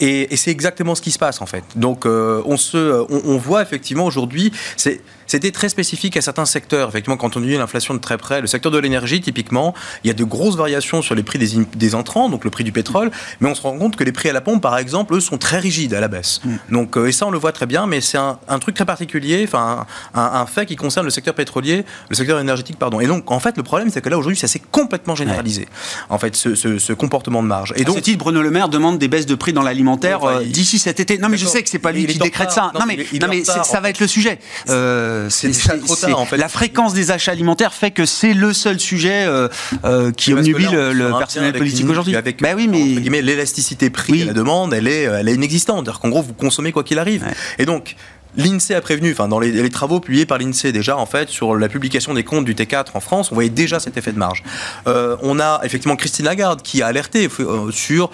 [0.00, 1.64] Et, c'est exactement ce qui se passe en fait.
[1.76, 6.88] Donc on se, on voit effectivement aujourd'hui, c'est c'était très spécifique à certains secteurs.
[6.88, 10.10] Effectivement, quand on dit l'inflation de très près, le secteur de l'énergie, typiquement, il y
[10.10, 13.10] a de grosses variations sur les prix des, entrants, donc le prix du pétrole,
[13.40, 15.38] mais on se rend compte que les prix à la pompe, par exemple, eux, sont
[15.38, 16.40] très rigides à la baisse.
[16.44, 16.56] Mm.
[16.70, 19.44] Donc, euh, et ça, on le voit très bien, mais c'est un, truc très particulier,
[19.46, 23.00] enfin, un, fait qui concerne le secteur pétrolier, le secteur énergétique, pardon.
[23.00, 25.68] Et donc, en fait, le problème, c'est que là, aujourd'hui, ça s'est complètement généralisé,
[26.08, 27.74] en fait, ce, comportement de marge.
[27.76, 30.24] Et donc, à ce titre, Bruno Le Maire demande des baisses de prix dans l'alimentaire
[30.24, 31.18] euh, d'ici cet été.
[31.18, 32.72] Non, mais je sais que c'est pas lui qui décrète ça.
[32.78, 34.38] Non, mais, non, mais ça va être le sujet.
[34.68, 35.50] Euh, euh, c'est
[35.80, 36.36] trop tard, en fait.
[36.36, 39.48] La fréquence des achats alimentaires fait que c'est le seul sujet euh,
[39.84, 42.14] euh, qui obnubile le, personnel politique aujourd'hui.
[42.40, 45.84] Bah oui, mais l'élasticité prix et la demande, elle est, elle est inexistante.
[45.84, 47.24] C'est-à-dire qu'en gros, vous consommez quoi qu'il arrive.
[47.58, 47.96] Et donc,
[48.36, 51.68] L'INSEE a prévenu, enfin dans les, travaux publiés par l'INSEE déjà en fait sur la
[51.68, 54.42] publication des comptes du T4 en France, on voyait déjà cet effet de marge.
[54.86, 57.28] on a effectivement Christine Lagarde qui a alerté
[57.70, 58.10] sur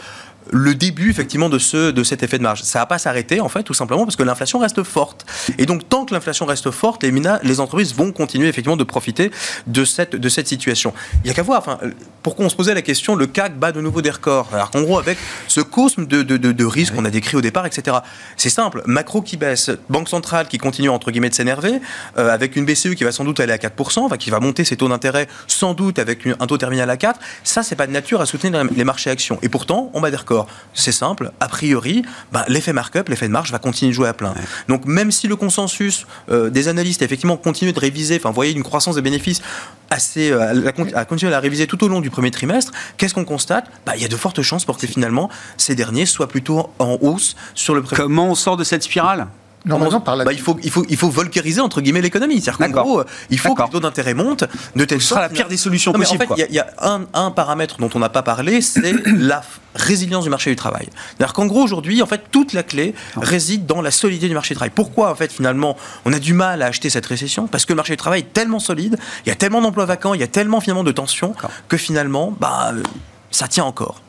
[0.52, 2.62] le début effectivement de ce de cet effet de marge.
[2.62, 5.26] Ça va pas s'arrêter en fait tout simplement parce que l'inflation reste forte.
[5.58, 9.30] Et donc tant que l'inflation reste forte, les, les entreprises vont continuer effectivement de profiter
[9.66, 10.92] de cette de cette situation.
[11.24, 11.60] Il y a qu'à voir.
[11.60, 11.78] Enfin,
[12.22, 14.48] pourquoi on se posait la question le CAC bat de nouveau des records.
[14.52, 17.98] Alors gros avec ce cosme de, de, de, risque qu'on a décrit au départ, etc.
[18.36, 18.82] C'est simple.
[18.86, 21.80] Macro qui baisse, banque centrale qui continue entre guillemets de s'énerver,
[22.18, 24.64] euh, avec une BCE qui va sans doute aller à 4%, enfin, qui va monter
[24.64, 27.20] ses taux d'intérêt sans doute avec un taux terminal à 4.
[27.44, 29.38] Ça c'est pas de nature à soutenir les marchés actions.
[29.42, 30.39] Et pourtant on bat des records.
[30.74, 34.14] C'est simple, a priori, bah, l'effet markup, l'effet de marge va continuer de jouer à
[34.14, 34.34] plein.
[34.68, 38.34] Donc même si le consensus euh, des analystes a effectivement continué de réviser, enfin, vous
[38.34, 39.42] voyez une croissance des bénéfices
[39.90, 43.24] assez, euh, a, continué à la réviser tout au long du premier trimestre, qu'est-ce qu'on
[43.24, 43.66] constate?
[43.84, 46.98] Bah, Il y a de fortes chances pour que finalement ces derniers soient plutôt en
[47.00, 49.26] hausse sur le Comment on sort de cette spirale?
[49.64, 50.24] Normalement, par la...
[50.24, 52.40] bah, il, faut, il, faut, il faut volcariser entre guillemets l'économie.
[52.40, 54.44] C'est-à-dire qu'en gros, il faut que les taux d'intérêt montent
[54.74, 56.24] de telle Ce sera la pire des solutions Non, possibles.
[56.24, 58.22] En fait, il y a, il y a un, un paramètre dont on n'a pas
[58.22, 59.42] parlé, c'est la
[59.74, 60.88] résilience du marché du travail.
[61.16, 64.54] C'est-à-dire qu'en gros, aujourd'hui, en fait, toute la clé réside dans la solidité du marché
[64.54, 64.72] du travail.
[64.74, 67.46] Pourquoi, en fait, finalement, on a du mal à acheter cette récession?
[67.46, 70.14] Parce que le marché du travail est tellement solide, il y a tellement d'emplois vacants,
[70.14, 71.34] il y a tellement finalement de tensions
[71.68, 72.82] que finalement, bah, euh,
[73.30, 74.00] ça tient encore.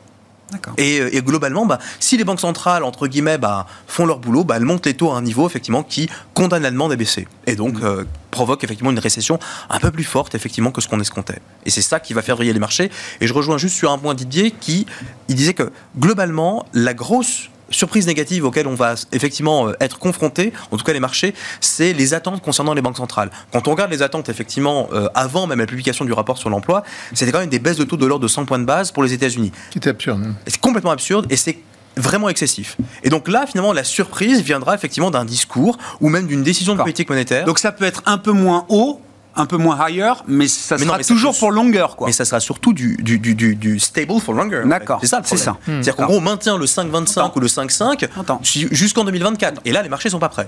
[0.76, 4.44] Et, euh, et globalement, bah, si les banques centrales, entre guillemets, bah, font leur boulot,
[4.44, 7.28] bah, elles montent les taux à un niveau effectivement qui condamne la demande à baisser.
[7.46, 7.84] Et donc Mm.
[7.84, 9.38] euh, provoque effectivement une récession
[9.68, 11.38] un peu plus forte effectivement que ce qu'on escomptait.
[11.66, 12.90] Et c'est ça qui va faire vriller les marchés.
[13.20, 14.86] Et je rejoins juste sur un point Didier qui
[15.28, 20.52] il disait que globalement, la grosse surprise négative auquel on va effectivement euh, être confronté,
[20.70, 23.30] en tout cas les marchés, c'est les attentes concernant les banques centrales.
[23.52, 26.82] Quand on regarde les attentes effectivement euh, avant même la publication du rapport sur l'emploi,
[27.14, 29.02] c'était quand même des baisses de taux de l'ordre de 100 points de base pour
[29.02, 29.52] les États-Unis.
[29.70, 30.22] qui était absurde.
[30.24, 30.34] hein.
[30.46, 31.58] C'est complètement absurde et c'est
[31.96, 32.76] vraiment excessif.
[33.02, 36.78] Et donc là, finalement, la surprise viendra effectivement d'un discours ou même d'une décision de
[36.80, 37.44] politique monétaire.
[37.44, 39.00] Donc ça peut être un peu moins haut,
[39.34, 42.06] un peu moins higher, mais ça Mais non, sera mais toujours pour longueur, quoi.
[42.06, 44.58] mais ça sera surtout du, du, du, stable for longer.
[44.58, 44.68] en fait.
[44.68, 45.36] D'accord, C'est ça le c'est.
[45.36, 45.56] C'est-à-dire
[45.96, 46.06] qu'en D'accord.
[46.06, 47.32] gros, on maintient le 5,25 Attends.
[47.36, 48.40] ou le 5,5 Attends.
[48.42, 49.60] ju- jusqu'en 2024.
[49.64, 50.46] Et là, les marchés sont pas prêts.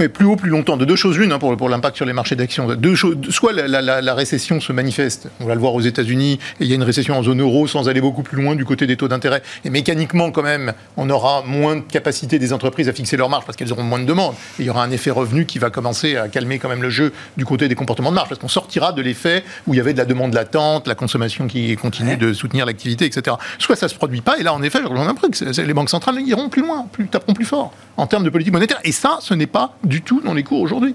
[0.00, 0.76] Oui, plus haut, plus longtemps.
[0.76, 2.66] De deux choses l'une hein, pour, pour l'impact sur les marchés d'actions.
[2.74, 3.16] Deux choses.
[3.30, 6.64] Soit la, la- la- la récession se manifeste, on va le voir aux États-Unis, et
[6.64, 8.88] il y a une récession en zone euro sans aller beaucoup plus loin du côté
[8.88, 9.40] des taux d'intérêt.
[9.64, 13.44] Et mécaniquement, quand même, on aura moins de capacité des entreprises à fixer leurs marges
[13.44, 14.34] parce qu'elles auront moins de demandes.
[14.58, 16.90] Et il y aura un effet revenu qui va commencer à calmer quand même le
[16.90, 19.80] jeu du côté des comportements de marge parce qu'on sortira de l'effet où il y
[19.80, 22.16] avait de la demande latente, la consommation qui continue Ouais.
[22.16, 23.36] de soutenir l'activité, etc.
[23.58, 25.88] Soit ça se produit pas, et là, en effet, rejoins un peu que les banques
[25.90, 28.78] centrales iront plus loin, plus, taperont plus fort en termes de politique monétaire.
[28.82, 30.94] Et ça, ce n'est pas du tout dans les cours aujourd'hui.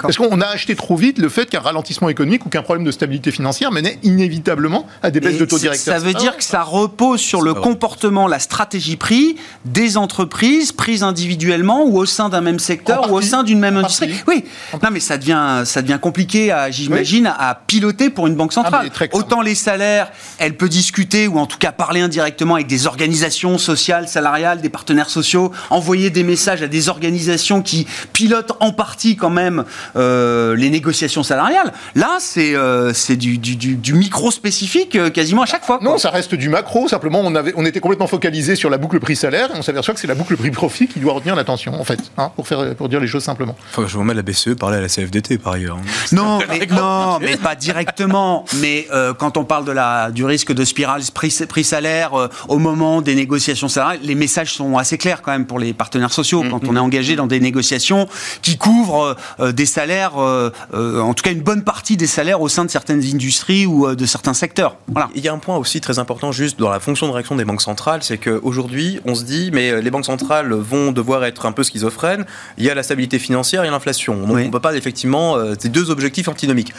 [0.00, 2.90] Parce qu'on a acheté trop vite le fait qu'un ralentissement économique ou qu'un problème de
[2.90, 5.94] stabilité financière menait inévitablement à des baisses Et de taux directeurs.
[5.94, 6.38] Ça veut Ah dire ouais.
[6.38, 12.06] que ça repose sur le comportement, la stratégie prix des entreprises prises individuellement ou au
[12.06, 14.08] sein d'un même secteur ou au sein d'une même industrie.
[14.08, 14.24] partie.
[14.26, 14.44] Oui,
[14.82, 18.62] non mais ça devient, ça devient compliqué, à, j'imagine, à piloter pour une banque Ah,
[18.62, 18.90] centrale.
[19.12, 23.56] Autant les salaires, elle peut discuter ou en tout cas parler indirectement avec des organisations
[23.58, 29.16] sociales, salariales, des partenaires sociaux, envoyer des messages à des organisations qui pilotent en partie
[29.16, 29.64] quand même
[29.96, 31.72] euh, les négociations salariales.
[31.94, 35.78] Là, c'est euh, c'est du, du, du- du micro spécifique euh, quasiment à chaque fois.
[35.78, 35.86] quoi.
[35.90, 36.88] Non, ça reste du macro.
[36.88, 40.00] Simplement, on, avait, on était complètement focalisé sur la boucle prix-salaire et on s'aperçoit que
[40.00, 43.00] c'est la boucle prix-profit qui doit retenir l'attention, en fait, hein, pour, faire, pour dire
[43.00, 43.56] les choses simplement.
[43.70, 45.78] Enfin, je vous mets la BCE parler à la CFDT par ailleurs.
[46.12, 48.44] Non, mais, non, mais pas directement.
[48.60, 52.58] Mais euh, quand on parle de la, du risque de spirale prix- prix-salaire euh, au
[52.58, 56.44] moment des négociations salariales, les messages sont assez clairs quand même pour les partenaires sociaux.
[56.50, 58.08] Quand on est engagé dans des négociations
[58.42, 62.40] qui couvrent euh, des salaires, euh, euh, en tout cas une bonne partie des salaires
[62.40, 64.76] au sein de certaines industries ou euh, de certains secteurs.
[64.86, 65.08] Voilà.
[65.16, 67.44] Il y a un point aussi très important juste dans la fonction de réaction des
[67.44, 71.52] banques centrales, c'est qu'aujourd'hui, on se dit, mais les banques centrales vont devoir être un
[71.52, 72.26] peu schizophrènes.
[72.58, 74.14] Il y a la stabilité financière et l'inflation.
[74.16, 74.42] Donc Oui.
[74.42, 76.72] on ne peut pas effectivement, c'est deux objectifs antinomiques.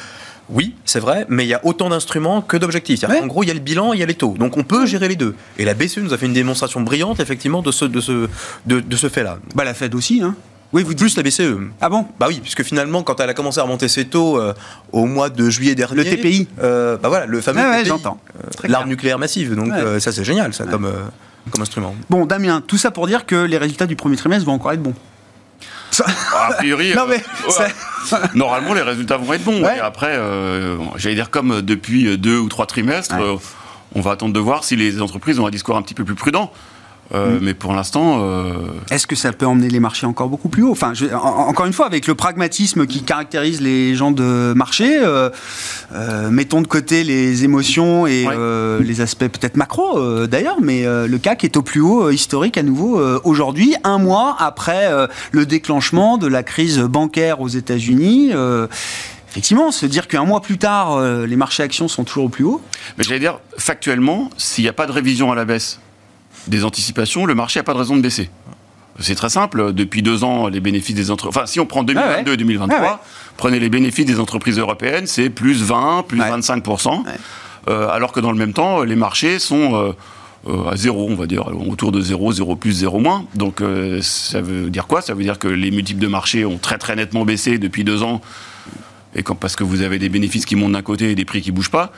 [0.50, 3.04] Oui, c'est vrai, mais il y a autant d'instruments que d'objectifs.
[3.04, 3.20] Ouais.
[3.20, 4.36] qu'en gros, il y a le bilan, il y a les taux.
[4.40, 5.36] Donc on peut gérer les deux.
[5.58, 8.30] Et la BCE nous a fait une démonstration brillante, effectivement, de ce, de ce,
[8.66, 9.40] de, de ce fait-là.
[9.56, 10.36] Bah la Fed aussi, hein.
[10.74, 11.00] Oui, vous dites.
[11.00, 11.58] Plus la BCE.
[11.82, 14.54] Ah bon Bah oui, puisque finalement, quand elle a commencé à remonter ses taux euh,
[14.92, 16.48] au mois de juillet dernier, Le TPI.
[16.62, 18.20] euh, bah voilà, le fameux Ouais, ouais, TPI, j'entends.
[18.36, 19.56] euh, l'arme nucléaire massive.
[19.56, 19.80] Donc Ouais.
[19.80, 20.92] euh, ça, c'est génial, ça, comme, euh,
[21.52, 21.96] comme instrument.
[22.10, 24.84] Bon, Damien, tout ça pour dire que les résultats du premier trimestre vont encore être
[24.84, 24.94] bons.
[26.36, 27.24] A priori, Non, euh, mais
[28.36, 29.64] normalement, les résultats vont être bons.
[29.64, 29.78] Ouais.
[29.78, 33.22] Et après, euh, j'allais dire comme depuis deux ou trois trimestres, Ouais.
[33.24, 33.38] euh,
[33.96, 36.16] on va attendre de voir si les entreprises ont un discours un petit peu plus
[36.16, 36.52] prudent.
[37.14, 38.54] Euh, Mais pour l'instant, euh,
[38.92, 41.66] Est-ce que ça peut emmener les marchés encore beaucoup plus haut Enfin, je- en- encore
[41.66, 45.30] une fois, avec le pragmatisme qui caractérise les gens de marché, euh,
[46.30, 48.84] mettons de côté les émotions et Ouais.
[48.84, 53.00] les aspects peut-être macro d'ailleurs, mais le CAC est au plus haut historique à nouveau
[53.24, 54.90] aujourd'hui, un mois après
[55.32, 58.32] le déclenchement de la crise bancaire aux États-Unis.
[59.30, 62.44] Effectivement, se dire qu'un mois plus tard, euh, les marchés actions sont toujours au plus
[62.46, 62.62] haut.
[62.98, 65.80] mais j'allais dire, factuellement, s'il n'y a pas de révision à la baisse
[66.48, 68.30] des anticipations, le marché n'a pas de raison de baisser.
[69.00, 69.74] C'est très simple.
[69.74, 71.38] Depuis deux ans, les bénéfices des entreprises.
[71.38, 72.98] Enfin, si on prend 2022 et 2023, Ah ouais.
[73.38, 76.30] prenez les bénéfices des entreprises européennes, c'est plus 20, plus Ouais.
[76.32, 77.04] 25%.
[77.06, 77.12] Ouais.
[77.70, 79.92] Euh, alors que dans le même temps, les marchés sont euh,
[80.48, 83.26] euh, à zéro, on va dire, autour de 0, 0 plus, 0 moins.
[83.36, 85.02] Donc euh, ça veut dire quoi?
[85.02, 88.02] Ça veut dire que les multiples de marché ont très très nettement baissé depuis deux
[88.02, 88.22] ans,
[89.16, 91.42] et quand, parce que vous avez des bénéfices qui montent d'un côté et des prix
[91.42, 91.92] qui bougent pas.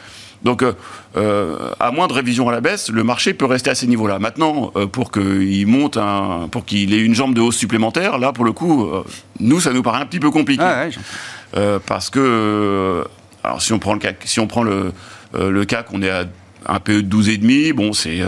[0.44, 0.74] Donc, euh,
[1.18, 4.20] euh, à moins de révision à la baisse, le marché peut rester à ces niveaux-là.
[4.20, 8.32] Maintenant, euh, pour qu'il monte, un, pour qu'il ait une jambe de hausse supplémentaire, là,
[8.32, 9.04] pour le coup, euh,
[9.42, 10.64] nous, ça nous paraît un petit peu compliqué.
[10.66, 10.92] Ah ouais.
[11.58, 13.04] Euh, parce que, euh,
[13.44, 14.94] alors si on prend le CAC, si on prend le,
[15.36, 16.24] euh, le CAC, on est à
[16.68, 18.22] un PE de 12,5, bon, c'est.
[18.22, 18.28] euh,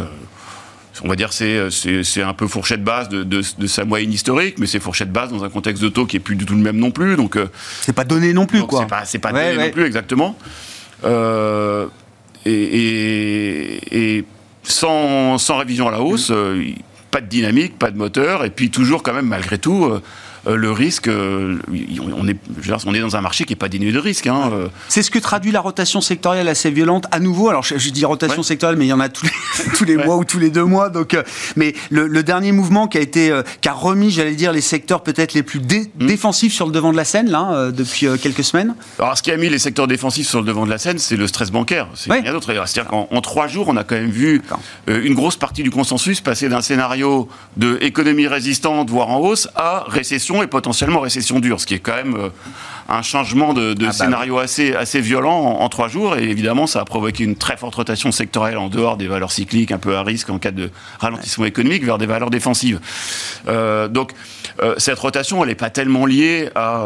[1.03, 1.70] on va dire c'est
[2.03, 5.43] c'est un peu fourchette basse de, de, sa moyenne historique, mais c'est fourchette basse dans
[5.43, 7.16] un contexte de taux qui est plus du tout le même non plus.
[7.16, 7.39] Donc
[7.82, 8.86] c'est pas donné non plus quoi.
[9.05, 10.38] C'est pas, pas donné non plus exactement.
[12.46, 14.24] Et,
[14.64, 16.32] sans, révision à la hausse,
[17.12, 20.02] pas de dynamique, pas de moteur, et puis toujours quand même malgré tout euh,
[20.48, 21.60] le risque, euh,
[22.02, 22.36] on, est,
[22.86, 24.28] on est dans un marché qui n'est pas dénué de risque.
[24.28, 24.68] Hein, euh.
[24.89, 27.50] C'est ce que traduit la rotation sectorielle assez violente à nouveau.
[27.50, 29.32] Alors je, dis rotation sectorielle, mais il y en a tous les,
[29.78, 30.89] tous les mois ou tous les deux mois.
[30.89, 31.16] Donc,
[31.56, 35.34] mais le, dernier mouvement qui a été, qui a remis, j'allais dire, les secteurs peut-être
[35.34, 36.08] les plus hmm.
[36.08, 38.76] défensifs sur le devant de la scène là depuis quelques semaines.
[39.00, 41.18] Alors ce qui a mis les secteurs défensifs sur le devant de la scène, c'est
[41.18, 41.88] le stress bancaire.
[41.96, 42.52] C'est rien d'autre.
[42.66, 44.42] C'est-à-dire qu'en trois jours, on a quand même vu
[44.88, 47.28] une grosse partie du consensus passer d'un scénario
[47.58, 51.80] de économie résistante, voire en hausse, à récession et potentiellement récession dure, ce qui est
[51.80, 52.30] quand même euh,
[52.90, 56.18] un changement de, ah bah scénario assez, assez violent en, trois jours.
[56.18, 59.72] Et évidemment, ça a provoqué une très forte rotation sectorielle en dehors des valeurs cycliques,
[59.72, 60.70] un peu à risque en cas de
[61.00, 62.80] ralentissement économique, vers des valeurs défensives.
[63.48, 64.12] Euh, donc,
[64.62, 66.86] euh, cette rotation, elle n'est pas tellement liée à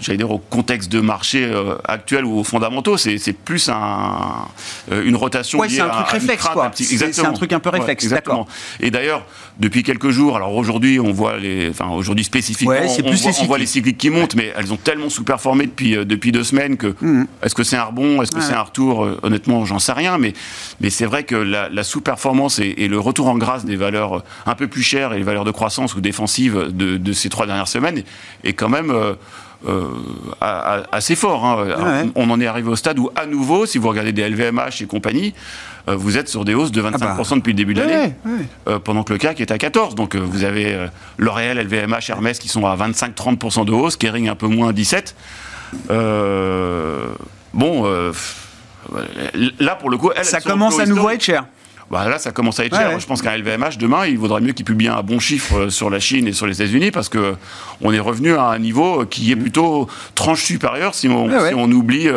[0.00, 2.96] j'allais dire, au contexte de marché euh, actuel ou aux fondamentaux.
[2.96, 4.46] C'est plus un,
[4.92, 6.70] euh, une rotation ouais, c'est un truc réflexe, quoi.
[6.74, 8.46] C'est un truc un peu réflexe, exactement.
[8.80, 9.24] Et d'ailleurs,
[9.58, 13.58] depuis quelques jours, alors aujourd'hui, on voit les, enfin aujourd'hui spécifiquement, on, voit, on, voit,
[13.58, 16.94] les cycliques qui montent, mais elles ont tellement sous-performé depuis euh, depuis deux semaines que
[17.00, 17.26] mhm.
[17.42, 20.32] est-ce que c'est un rebond, est-ce que c'est un retour Honnêtement, j'en sais rien, mais
[20.80, 24.22] mais c'est vrai que la, la sous-performance et, et, le retour en grâce des valeurs
[24.46, 27.46] un peu plus chères et les valeurs de croissance ou défensives de, de ces trois
[27.46, 28.02] dernières semaines
[28.44, 28.92] est quand même
[29.66, 29.88] euh,
[30.92, 31.44] assez fort.
[31.44, 32.10] Hein.
[32.14, 34.86] On en est arrivé au stade où, à nouveau, si vous regardez des LVMH et
[34.86, 35.34] compagnie,
[35.88, 37.24] euh, vous êtes sur des hausses de 25% ah bah.
[37.36, 38.14] depuis le début de l'année,
[38.68, 39.96] euh, pendant que le CAC est à 14.
[39.96, 44.46] Donc vous avez L'Oréal, LVMH, Hermès qui sont à 25-30% de hausse, Kering un peu
[44.46, 45.16] moins 17.
[47.52, 48.12] bon,
[49.58, 51.46] là pour le coup, ça commence à nouveau à être cher.
[51.90, 53.00] Bah là, ça commence à être cher.
[53.00, 55.88] Je pense qu'un LVMH, demain, il vaudrait mieux qu'il publie un bon chiffre euh, sur
[55.88, 57.34] la Chine et sur les États-Unis parce que
[57.80, 61.70] on est revenu à un niveau qui est plutôt tranche supérieure si on, si on
[61.70, 62.08] oublie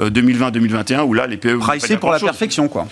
[0.00, 1.58] 2020-2021 euh, où là, les PE.
[1.58, 2.86] Pricé pour la perfection, quoi.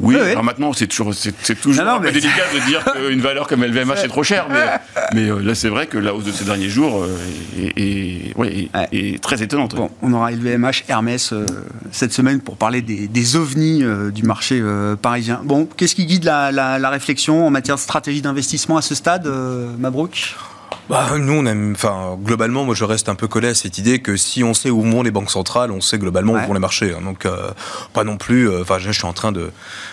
[0.00, 3.64] Oui, alors maintenant, c'est toujours, c'est, toujours un peu délicat de dire qu'une valeur comme
[3.64, 4.64] LVMH est trop chère, mais,
[5.14, 9.42] mais euh, là, c'est vrai que la hausse de ces derniers jours euh, est, très
[9.42, 9.74] étonnante.
[9.74, 11.44] Bon, on aura LVMH, Hermès euh,
[11.90, 13.82] cette semaine pour parler des, des ovnis
[14.14, 14.62] du marché
[15.02, 15.40] parisien.
[15.44, 19.28] Bon, qu'est-ce qui guide la, la, réflexion en matière de stratégie d'investissement à ce stade,
[19.78, 20.36] Mabrouk?
[20.88, 23.98] Bah, nous, on aime, enfin, globalement, moi, je reste un peu collé à cette idée
[23.98, 26.60] que si on sait où vont les banques centrales, on sait globalement où vont les
[26.60, 26.94] marchés.
[26.94, 27.02] Hein.
[27.04, 27.50] Donc, euh,
[27.92, 28.48] pas non plus.
[28.48, 29.50] Euh, enfin, je suis en train de,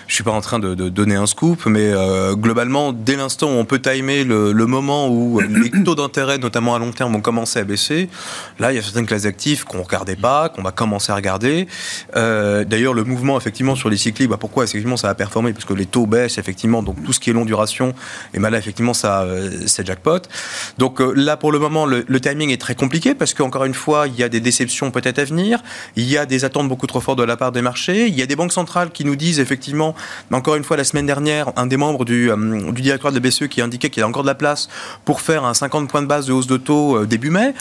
[0.07, 3.57] je suis pas en train de, donner un scoop, mais euh, globalement, dès l'instant où
[3.57, 7.59] on peut timer le, moment où les taux d'intérêt, notamment à long terme, vont commencer
[7.59, 8.09] à baisser,
[8.59, 11.67] là, il y a certaines classes d'actifs qu'on regardait pas, qu'on va commencer à regarder.
[12.13, 15.51] D'ailleurs, le mouvement, effectivement, sur les cycliques, bah, pourquoi effectivement ça a performé?
[15.51, 17.93] Parce que les taux baissent, effectivement, donc tout ce qui est long duration,
[18.33, 19.25] et ben là, effectivement, ça,
[19.65, 20.19] c'est jackpot.
[20.77, 23.73] Donc, donc euh, là, pour le moment, le, timing est très compliqué parce qu'encore une
[23.73, 25.63] fois, il y a des déceptions peut-être à venir,
[25.95, 28.21] il y a des attentes beaucoup trop fortes de la part des marchés, il y
[28.21, 29.95] a des banques centrales qui nous disent effectivement,
[30.31, 33.27] encore une fois, la semaine dernière, un des membres du, euh, du directoire de la
[33.27, 34.69] BCE qui indiquait qu'il y a encore de la place
[35.05, 37.55] pour faire un 50 points de base de hausse de taux euh, début mai.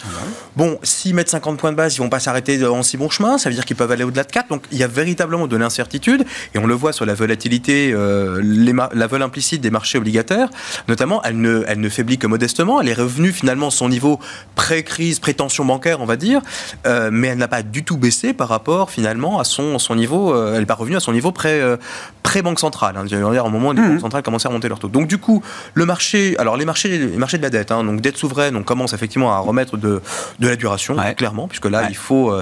[0.57, 3.39] Bon, s'ils mettent 50 points de base, ils vont pas s'arrêter en si bon chemin,
[3.39, 4.49] ça veut dire qu'ils peuvent aller au-delà de 4.
[4.51, 9.07] Donc il y a véritablement de l'incertitude et on le voit sur la volatilité, la
[9.07, 10.51] vol implicite des marchés obligataires,
[10.89, 12.95] notamment, elle ne, elle ne faiblit que modestement, elle est
[13.33, 14.21] finalement son niveau
[14.55, 16.41] pré-crise, pré-tension bancaire, on va dire,
[16.87, 20.33] euh, mais elle n'a pas du tout baissé par rapport finalement à son, son niveau,
[20.33, 21.77] euh, elle n'est pas revenue à son niveau pré, euh,
[22.23, 22.97] pré-banque centrale.
[22.97, 23.89] Hein, dire, au moment où les mmh.
[23.89, 24.89] banques centrales commençaient à monter leur taux.
[24.89, 25.43] Donc du coup,
[25.75, 28.63] le marché, alors les marchés, les marchés de la dette, hein, donc dette souveraine, on
[28.63, 30.01] commence effectivement à remettre de,
[30.39, 32.33] de la duration, clairement, puisque là, il, faut,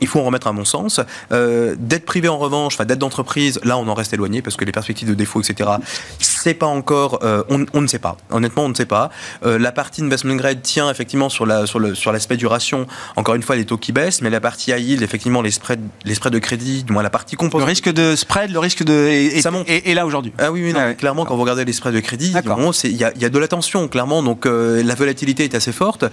[0.00, 1.00] il faut en remettre à mon sens.
[1.30, 4.72] dette privée en revanche, enfin dette d'entreprise, là on en reste éloigné parce que les
[4.72, 5.70] perspectives de défaut, etc.,
[6.18, 8.16] c'est pas encore, on, on, ne sait pas.
[8.30, 9.10] Honnêtement, on ne sait pas.
[9.42, 12.86] la partie investment grade tient effectivement sur la sur le sur l'aspect duration.
[13.16, 15.80] Encore une fois, les taux qui baissent, mais la partie high yield, effectivement, les spreads
[16.04, 17.66] les spreads de crédit, du moins la partie composante.
[17.66, 19.68] Le risque de spread, le risque de et, ça monte.
[19.68, 20.32] Et, là aujourd'hui.
[20.38, 23.04] Ah oui, oui, non, ah clairement, quand vous regardez les spreads de crédit, il y
[23.04, 24.22] a, y a de la tension, clairement.
[24.22, 26.04] Donc euh, la volatilité est assez forte.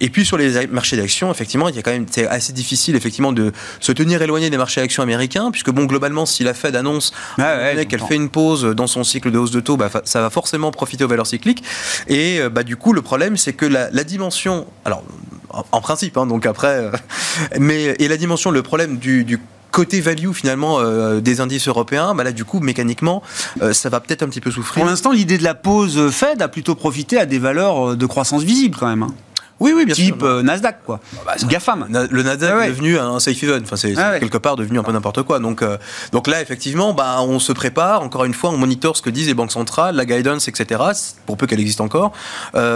[0.00, 2.96] Et puis sur les marchés d'actions, effectivement, il y a quand même c'est assez difficile
[2.96, 6.76] effectivement de se tenir éloigné des marchés d'actions américains, puisque bon, globalement, si la Fed
[6.76, 10.20] annonce ah qu'elle fait une pause dans son cycle de hausse de taux, bah, ça
[10.20, 11.62] va forcément profiter aux valeurs cycliques.
[12.08, 15.02] Et euh, bah, du coup, le problème, c'est que la, dimension, alors
[15.50, 16.90] en, principe, hein, donc après, euh,
[17.58, 22.24] mais et la dimension, le problème du, côté value finalement euh, des indices européens, bah
[22.24, 23.22] là du coup mécaniquement
[23.60, 24.82] euh, ça va peut-être un petit peu souffrir.
[24.82, 28.42] Pour l'instant l'idée de la pause Fed a plutôt profité à des valeurs de croissance
[28.42, 29.02] visible quand même.
[29.02, 29.14] Hein.
[29.60, 30.42] Oui, oui, bien Type sûr.
[30.42, 31.00] Nasdaq, quoi.
[31.26, 31.86] Bah, GAFAM.
[32.10, 33.62] Le Nasdaq est devenu un safe haven.
[33.64, 35.38] Enfin, c'est quelque part devenu un peu n'importe quoi.
[35.38, 35.64] Donc,
[36.12, 38.02] donc là, effectivement, bah, on se prépare.
[38.02, 40.80] Encore une fois, on monitore ce que disent les banques centrales, la guidance, etc.,
[41.26, 42.12] pour peu qu'elle existe encore,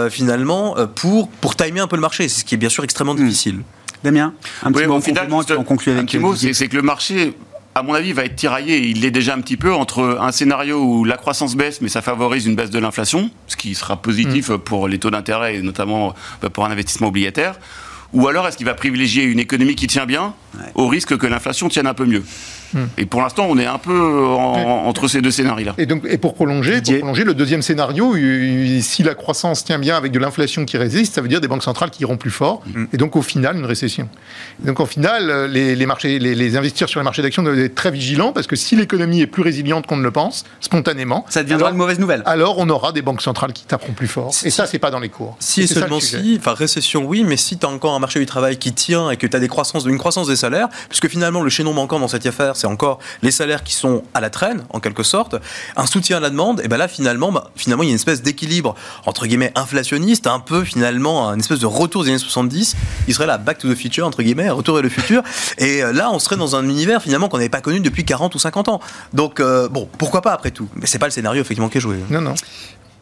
[0.09, 2.27] finalement, pour, pour timer un peu le marché.
[2.27, 3.25] C'est ce qui est bien sûr extrêmement hmm.
[3.25, 3.63] difficile.
[4.03, 5.27] Damien, un petit mot final,
[5.57, 7.35] on conclut avec un petit mot, c'est que le marché
[7.75, 10.83] à mon avis, va être tiraillé, il l'est déjà un petit peu, entre un scénario
[10.83, 14.49] où la croissance baisse, mais ça favorise une baisse de l'inflation, ce qui sera positif
[14.49, 14.59] mm.
[14.59, 17.55] pour les taux d'intérêt et notamment bah, pour un investissement obligataire,
[18.13, 20.35] ou alors est-ce qu'il va privilégier une économie qui tient bien
[20.75, 22.23] au risque que l'inflation tienne un peu mieux?
[22.73, 22.85] Hmm.
[22.97, 25.75] Et pour l'instant, on est un peu entre ces deux scénarios-là.
[25.77, 28.15] Et, donc, et pour prolonger, pour prolonger, le deuxième scénario,
[28.81, 31.63] si la croissance tient bien avec de l'inflation qui résiste, ça veut dire des banques
[31.63, 32.85] centrales qui iront plus fort, hmm.
[32.93, 34.09] et donc au final, une récession.
[34.59, 38.31] donc au final, les, marchés, les, investisseurs sur les marchés d'actions doivent être très vigilants,
[38.31, 41.77] parce que si l'économie est plus résiliente qu'on ne le pense, spontanément, ça deviendra une
[41.77, 42.23] mauvaise nouvelle.
[42.25, 44.31] Alors on aura des banques centrales qui taperont plus fort.
[44.43, 45.35] Et ça, c'est pas dans les cours.
[45.39, 48.25] Si et seulement si, enfin récession, oui, mais si tu as encore un marché du
[48.25, 51.41] travail qui tient et que tu as des croissances, une croissance des salaires, puisque finalement
[51.41, 54.63] le chaînon manquant dans cette affaire, c'est encore les salaires qui sont à la traîne,
[54.69, 55.35] en quelque sorte,
[55.75, 57.95] un soutien à la demande, et ben là, finalement, bah, finalement, il y a une
[57.95, 58.73] espèce d'équilibre,
[59.05, 62.77] entre guillemets, inflationniste, un peu, finalement, une espèce de retour des années 70,
[63.09, 65.23] il serait là, back to the future, entre guillemets, retour vers le futur,
[65.57, 68.33] et euh, là, on serait dans un univers, finalement, qu'on n'avait pas connu depuis 40
[68.33, 68.79] ou 50 ans.
[69.11, 70.69] Donc, euh, bon, pourquoi pas, après tout?
[70.75, 71.97] Mais c'est pas le scénario, effectivement, qui est joué.
[72.09, 72.35] Non, non.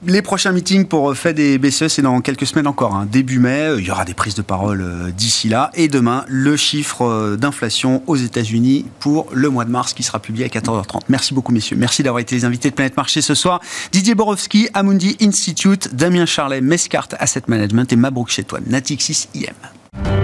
[0.03, 3.07] Les prochains meetings pour Fed et BCE, c'est dans quelques semaines encore, hein.
[3.09, 3.75] début mai.
[3.77, 5.69] Il y aura des prises de parole euh, d'ici là.
[5.75, 10.17] Et demain, le chiffre euh, d'inflation aux États-Unis pour le mois de mars qui sera
[10.19, 11.01] publié à 14h30.
[11.09, 11.75] Merci beaucoup, messieurs.
[11.77, 13.61] Merci d'avoir été les invités de Planète Marché ce soir.
[13.91, 20.20] Didier Borowski, Amundi Institute, Damien Charlet, Mescart Asset Management et Mabrouk Chetouane, Natixis IM.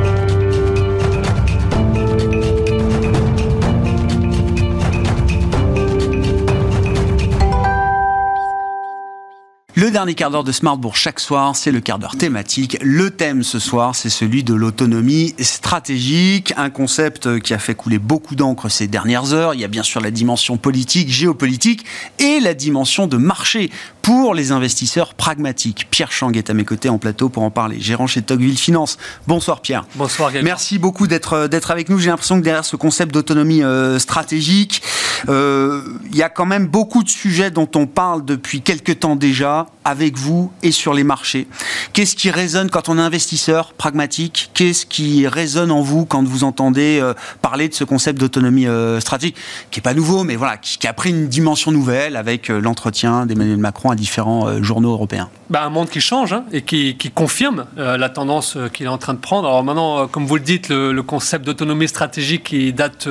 [9.79, 12.79] Le dernier quart d'heure de Smartbourg chaque soir, c'est le quart d'heure thématique.
[12.81, 17.99] Le thème ce soir, c'est celui de l'autonomie stratégique, un concept qui a fait couler
[17.99, 19.53] beaucoup d'encre ces dernières heures.
[19.53, 21.85] Il y a bien sûr la dimension politique, géopolitique
[22.17, 23.69] et la dimension de marché
[24.07, 25.89] pour les investisseurs pragmatiques.
[25.91, 28.97] Pierre Chang est à mes côtés en plateau pour en parler, gérant chez Tocqueville Finance.
[29.27, 29.83] Bonsoir Pierre.
[29.95, 30.45] Bonsoir Gaël.
[30.45, 31.99] Merci beaucoup d'être d'être avec nous.
[31.99, 34.81] J'ai l'impression que derrière ce concept d'autonomie euh, stratégique,
[35.27, 39.17] euh, il y a quand même beaucoup de sujets dont on parle depuis quelques temps
[39.17, 41.47] déjà avec vous et sur les marchés.
[41.93, 44.51] Qu'est-ce qui résonne quand on est investisseur pragmatique?
[44.53, 48.99] Qu'est-ce qui résonne en vous quand vous entendez euh, parler de ce concept d'autonomie euh,
[48.99, 49.37] stratégique,
[49.71, 53.25] qui est pas nouveau, mais voilà, qui, a pris une dimension nouvelle avec euh, l'entretien
[53.25, 57.65] d'Emmanuel Macron à différents journaux européens bah, Un monde qui change hein, et qui, confirme
[57.77, 59.47] la tendance qu'il est en train de prendre.
[59.47, 63.07] Alors maintenant, comme vous le dites, le, concept d'autonomie stratégique, qui date,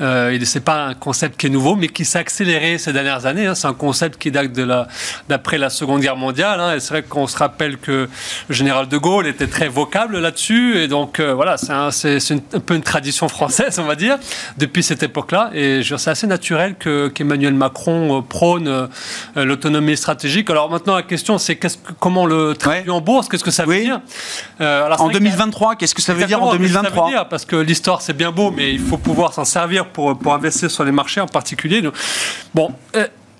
[0.00, 3.46] c'est pas un concept qui est nouveau, mais qui s'est accéléré ces dernières années.
[3.46, 3.54] Hein.
[3.54, 4.52] C'est un concept qui date
[5.28, 6.60] d'après la, la Seconde Guerre mondiale.
[6.60, 8.08] Hein, et c'est vrai qu'on se rappelle que
[8.48, 10.78] le général de Gaulle était très vocable là-dessus.
[10.78, 14.16] Et donc, euh, voilà, c'est un, un, peu une tradition française, on va dire,
[14.56, 15.50] depuis cette époque-là.
[15.52, 18.86] Et c'est assez naturel qu'Emmanuel Macron euh, prône euh,
[19.36, 20.48] l'autonomie stratégique.
[20.48, 23.78] Alors maintenant, la question, c'est -ce comment le traduire en bourse Qu'est-ce que ça veut
[23.78, 24.00] dire?
[24.58, 27.28] En 2023, qu'est-ce que ça veut dire en 2023 dire?
[27.28, 30.70] Parce que l'histoire, c'est bien beau, mais il faut pouvoir s'en servir pour, pour investir
[30.70, 31.82] sur les marchés en particulier.
[32.54, 32.72] Bon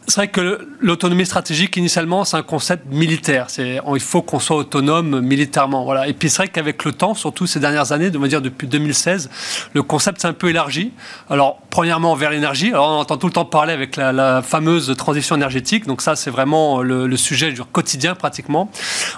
[0.07, 3.47] c'est vrai que l'autonomie stratégique, initialement, c'est un concept militaire.
[3.49, 5.85] C'est, il faut qu'on soit autonome militairement.
[5.85, 6.09] Voilà.
[6.09, 8.67] Et puis c'est vrai qu'avec le temps, surtout ces dernières années, de me dire depuis
[8.67, 9.31] 2016,
[9.73, 10.93] le concept s'est un peu élargi.
[11.31, 12.69] Alors, premièrement, vers l'énergie.
[12.69, 15.87] Alors, on entend tout le temps parler avec la, fameuse transition énergétique.
[15.87, 18.71] Donc ça, c'est vraiment le, sujet du quotidien pratiquement.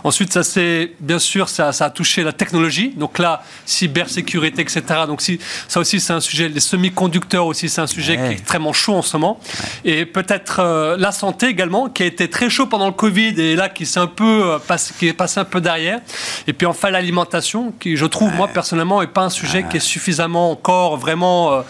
[0.05, 2.93] Ensuite, ça c'est, bien sûr, ça, ça, a touché la technologie.
[2.97, 4.82] Donc là, cybersécurité, etc.
[5.07, 6.49] Donc si, ça aussi, c'est un sujet.
[6.49, 9.41] Les semi-conducteurs aussi, c'est un sujet qui est extrêmement chaud en ce moment.
[9.84, 13.41] Et peut-être euh, euh, la santé également, qui a été très chaud pendant le Covid
[13.41, 16.01] et là qui, un peu, euh, qui est passé un peu derrière.
[16.47, 19.81] Et puis enfin l'alimentation, qui je trouve, moi personnellement, n'est pas un sujet qui est
[19.81, 21.62] suffisamment encore vraiment euh,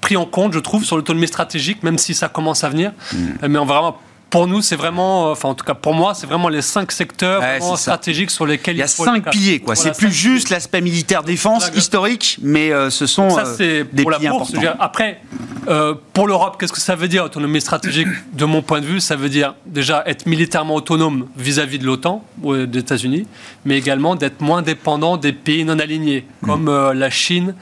[0.00, 2.92] pris en compte, je trouve, sur l'autonomie stratégique, même si ça commence à venir.
[3.12, 3.48] Mm.
[3.48, 3.98] Mais on vraiment
[4.34, 7.40] pour nous, c'est vraiment, enfin en tout cas pour moi, c'est vraiment les cinq secteurs
[7.76, 9.60] stratégiques sur lesquels il y a cinq piliers.
[9.60, 9.76] Quoi.
[9.76, 14.52] c'est plus juste l'aspect militaire défense historique, mais ce sont ça, c'est pour la bourse.
[14.80, 15.20] Après,
[15.68, 19.00] euh, pour l'Europe, qu'est-ce que ça veut dire autonomie stratégique De mon point de vue,
[19.00, 23.28] ça veut dire déjà être militairement autonome vis-à-vis de l'OTAN ou des États-Unis,
[23.64, 27.54] mais également d'être moins dépendant des pays non alignés, comme euh, la Chine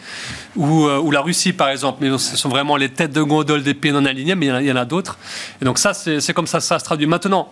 [0.56, 1.98] ou, euh, ou, la Russie par exemple.
[2.00, 4.72] Mais ce sont vraiment les têtes de gondole des pays non alignés, mais il y
[4.72, 5.18] en a, a d'autres.
[5.60, 7.06] Et donc ça, c'est comme ça ça se traduit.
[7.06, 7.48] Maintenant,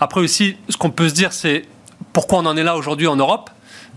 [0.00, 1.64] après aussi, ce qu'on peut se dire, c'est
[2.12, 3.50] pourquoi on en est là aujourd'hui en Europe?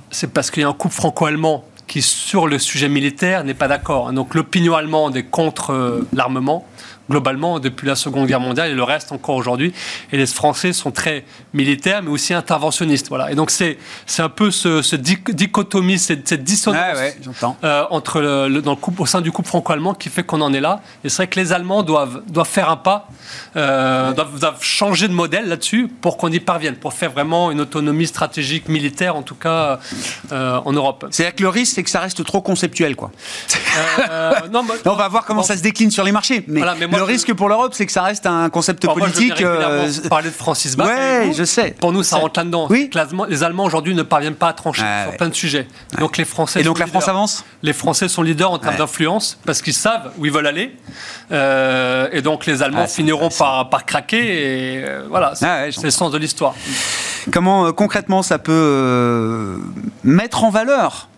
[0.09, 3.67] C'est parce qu'il y a un couple franco-allemand qui, sur le sujet militaire, n'est pas
[3.67, 4.11] d'accord.
[4.11, 6.65] Donc l'opinion allemande est contre euh, l'armement,
[7.09, 9.73] globalement depuis la Seconde Guerre mondiale et le reste encore aujourd'hui.
[10.11, 13.09] Et les Français sont très militaires, mais aussi interventionnistes.
[13.09, 13.31] Voilà.
[13.31, 16.97] Et donc c'est c'est un peu ce, ce dichotomie, cette, dissonance
[17.63, 20.53] euh, entre le, dans le couple, au sein du couple franco-allemand qui fait qu'on en
[20.53, 20.81] est là.
[21.03, 23.07] Et c'est vrai que les Allemands doivent doivent faire un pas,
[23.55, 28.07] euh, doivent, changer de modèle là-dessus pour qu'on y parvienne, pour faire vraiment une autonomie
[28.07, 29.79] stratégique militaire, en tout cas
[30.31, 31.05] euh, en Europe.
[31.11, 33.11] C'est-à-dire que le risque, c'est que ça reste trop conceptuel, quoi.
[34.51, 36.43] non, on va voir comment ça se décline sur les marchés.
[36.47, 36.61] Mais,
[36.97, 39.41] le risque pour l'Europe, c'est que ça reste un concept politique.
[39.41, 39.89] Moi, euh...
[40.09, 40.87] parler de Francis Bach.
[40.87, 41.75] Ouais, je sais.
[41.79, 42.67] Pour nous, ça rentre là-dedans.
[42.69, 42.89] Oui.
[43.29, 45.67] Les Allemands aujourd'hui ne parviennent pas à trancher sur plein de sujets.
[45.99, 46.61] Donc les Français.
[46.61, 47.45] Et donc la France avance.
[47.63, 50.75] Les Français sont leaders en termes d'influence parce qu'ils savent où ils veulent aller.
[51.31, 54.17] Euh, et donc les Allemands finiront par, par craquer.
[54.17, 56.55] Et euh, voilà, c'est le sens de l'histoire.
[57.31, 59.59] Comment euh, concrètement ça peut
[60.03, 61.09] mettre en valeur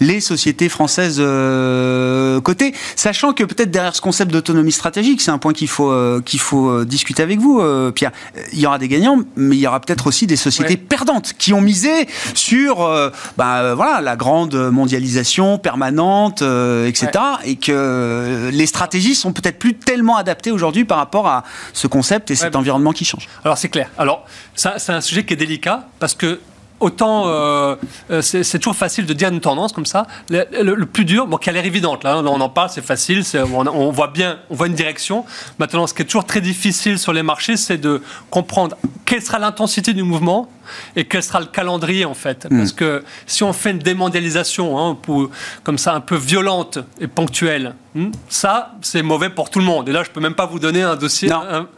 [0.00, 5.38] les sociétés françaises euh, cotées, sachant que peut-être derrière ce concept d'autonomie stratégique, c'est un
[5.38, 8.12] point qu'il faut euh, qu'il faut euh, discuter avec vous, euh, Pierre.
[8.52, 11.52] Il y aura des gagnants, mais il y aura peut-être aussi des sociétés perdantes qui
[11.52, 12.88] ont misé sur
[13.36, 17.10] bah, voilà la grande mondialisation permanente, etc.
[17.44, 22.30] Et que les stratégies sont peut-être plus tellement adaptées aujourd'hui par rapport à ce concept
[22.30, 23.28] et cet environnement qui change.
[23.44, 23.90] Alors c'est clair.
[23.98, 24.24] Alors
[24.54, 26.40] c'est un sujet qui est délicat parce que
[26.80, 27.76] autant euh,
[28.10, 30.06] euh, c'est toujours facile de dire une tendance comme ça.
[30.30, 33.22] Le, plus dur, bon, qui a l'air évidente, là, on en parle, c'est facile,
[33.52, 35.24] on, on, voit bien, on voit une direction.
[35.58, 39.38] Maintenant, ce qui est toujours très difficile sur les marchés, c'est de comprendre quelle sera
[39.38, 40.48] l'intensité du mouvement
[40.96, 42.46] et quel sera le calendrier en fait.
[42.50, 42.58] Hmm.
[42.58, 45.30] Parce que si on fait une démondialisation hein, pour,
[45.62, 49.88] comme ça un peu violente et ponctuelle, hmm, ça c'est mauvais pour tout le monde.
[49.88, 51.30] Et là je peux même pas vous donner un dossier.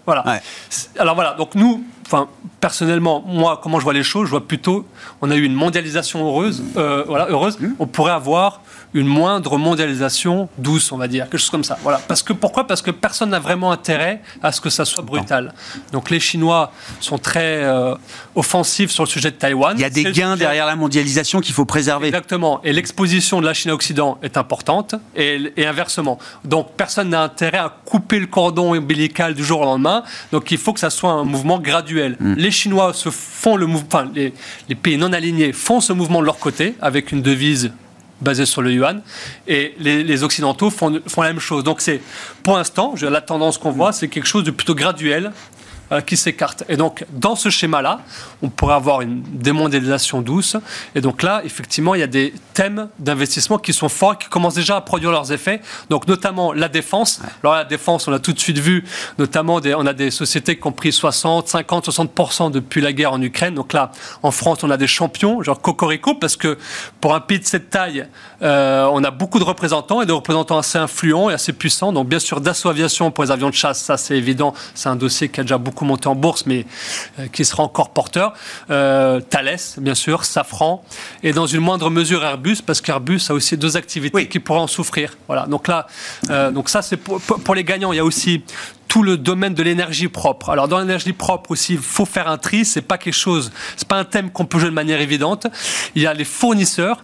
[0.06, 0.40] voilà.
[0.98, 1.34] Alors voilà.
[1.34, 2.28] Donc nous, enfin
[2.60, 4.86] personnellement, moi comment je vois les choses, je vois plutôt,
[5.20, 7.58] on a eu une mondialisation heureuse, euh, voilà heureuse.
[7.58, 7.74] Hmm.
[7.78, 8.60] On pourrait avoir
[8.94, 11.78] une moindre mondialisation douce, on va dire, quelque chose comme ça.
[11.82, 12.00] Voilà.
[12.06, 12.66] Parce que pourquoi?
[12.66, 15.54] Parce que personne n'a vraiment intérêt à ce que ça soit brutal.
[15.92, 17.94] Donc les Chinois sont très euh,
[18.34, 19.74] offensifs sur le sujet de Taïwan.
[19.76, 22.08] Il y a des gains derrière la mondialisation qu'il faut préserver.
[22.08, 22.60] Exactement.
[22.64, 26.18] Et l'exposition de la Chine à Occident est importante et, inversement.
[26.44, 30.02] Donc personne n'a intérêt à couper le cordon ombilical du jour au lendemain.
[30.32, 32.16] Donc il faut que ça soit un mouvement graduel.
[32.18, 32.34] Hmm.
[32.34, 34.32] Les Chinois se font le mouvement, enfin les,
[34.68, 37.72] les pays non alignés font ce mouvement de leur côté avec une devise
[38.22, 39.02] basé sur le yuan.
[39.46, 41.64] Et les, Occidentaux font, font, la même chose.
[41.64, 42.00] Donc c'est,
[42.42, 45.32] pour l'instant, la tendance qu'on voit, c'est quelque chose de plutôt graduel
[46.00, 46.64] qui s'écartent.
[46.68, 48.00] Et donc, dans ce schéma-là,
[48.42, 50.56] on pourrait avoir une démondialisation douce.
[50.94, 54.54] Et donc là, effectivement, il y a des thèmes d'investissement qui sont forts, qui commencent
[54.54, 55.60] déjà à produire leurs effets.
[55.90, 57.20] Donc, notamment la défense.
[57.42, 58.84] Alors, la défense, on a tout de suite vu,
[59.18, 63.12] notamment, des, on a des sociétés qui ont pris 60, 50, 60% depuis la guerre
[63.12, 63.54] en Ukraine.
[63.54, 63.90] Donc là,
[64.22, 66.58] en France, on a des champions, genre Cocorico, parce que
[67.00, 68.06] pour un pays de cette taille,
[68.42, 71.92] euh, on a beaucoup de représentants et des représentants assez influents et assez puissants.
[71.92, 74.54] Donc, bien sûr, Dassault Aviation pour les avions de chasse, ça, c'est évident.
[74.74, 76.66] C'est un dossier qui a déjà beaucoup monter en bourse, mais
[77.18, 78.34] euh, qui sera encore porteur.
[78.70, 80.84] Euh, Thales, bien sûr, Safran,
[81.22, 84.66] et dans une moindre mesure Airbus, parce qu'Airbus a aussi deux activités qui pourraient en
[84.66, 85.16] souffrir.
[85.26, 85.46] Voilà.
[85.46, 85.86] Donc là,
[86.30, 87.92] euh, donc ça c'est pour, pour, les gagnants.
[87.92, 88.42] Il y a aussi
[88.92, 90.50] tout le domaine de l'énergie propre.
[90.50, 92.66] Alors dans l'énergie propre aussi, il faut faire un tri.
[92.66, 95.46] C'est pas quelque chose, c'est pas un thème qu'on peut jouer de manière évidente.
[95.94, 97.02] Il y a les fournisseurs,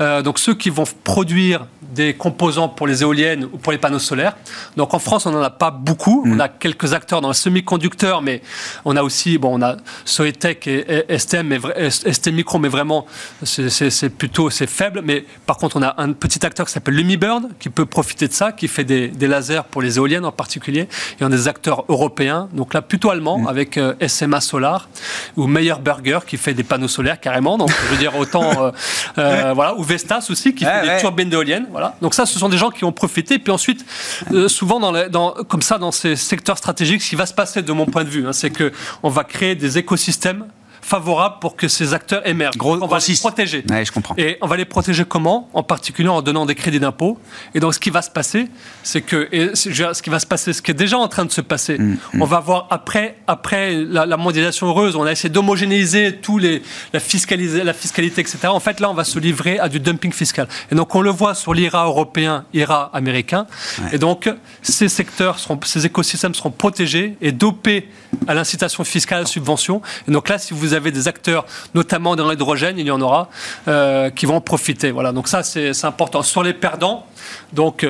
[0.00, 4.00] euh, donc ceux qui vont produire des composants pour les éoliennes ou pour les panneaux
[4.00, 4.36] solaires.
[4.76, 6.24] Donc en France, on n'en a pas beaucoup.
[6.24, 6.32] Mm.
[6.32, 8.42] On a quelques acteurs dans le semi-conducteur, mais
[8.84, 13.06] on a aussi, bon, on a Soetec et STM, mais STM Micro, mais vraiment,
[13.44, 15.02] c'est plutôt, c'est faible.
[15.04, 18.32] Mais par contre, on a un petit acteur qui s'appelle Lumibird, qui peut profiter de
[18.32, 20.88] ça, qui fait des, des lasers pour les éoliennes en particulier
[21.20, 23.48] il y a des acteurs européens, donc là plutôt allemands, mm.
[23.48, 24.88] avec euh, SMA Solar
[25.36, 27.58] ou Meyer Burger qui fait des panneaux solaires carrément.
[27.58, 28.70] Donc je veux dire autant euh,
[29.18, 31.66] euh, voilà ou Vestas aussi qui fait des turbines d'éoliennes.
[31.70, 31.96] Voilà.
[32.00, 33.38] Donc ça, ce sont des gens qui ont profité.
[33.38, 33.84] Puis ensuite,
[34.48, 37.72] souvent dans, dans, comme ça dans ces secteurs stratégiques, ce qui va se passer de
[37.72, 40.46] mon point de vue, hein, c'est que on va créer des écosystèmes
[40.90, 42.58] favorable pour que ces acteurs émergent.
[42.60, 43.64] on va les protéger.
[43.68, 44.16] je comprends.
[44.18, 45.48] Et on va les protéger comment?
[45.54, 47.16] En particulier en donnant des crédits d'impôt.
[47.54, 48.48] Et donc, ce qui va se passer,
[48.82, 51.30] c'est que et ce qui va se passer, ce qui est déjà en train de
[51.30, 52.22] se passer, mm, mm.
[52.22, 56.60] on va voir après, après la, mondialisation heureuse, on a essayé d'homogénéiser tous les
[56.92, 57.00] la,
[57.64, 58.48] la fiscalité, etc.
[58.48, 60.48] En fait, là, on va se livrer à du dumping fiscal.
[60.72, 63.46] Et donc, on le voit sur l'IRA européen, IRA américain.
[63.92, 64.28] Et donc,
[64.62, 67.88] ces secteurs, seront, ces écosystèmes seront protégés et dopés
[68.26, 69.82] à l'incitation fiscale, à la subvention.
[70.08, 73.00] Et donc là, si vous avez avez des acteurs, notamment dans l'hydrogène, il y en
[73.00, 73.28] aura,
[73.68, 74.90] euh, qui vont en profiter.
[74.90, 76.22] Voilà, donc ça c'est important.
[76.22, 77.06] Sur les perdants,
[77.52, 77.86] donc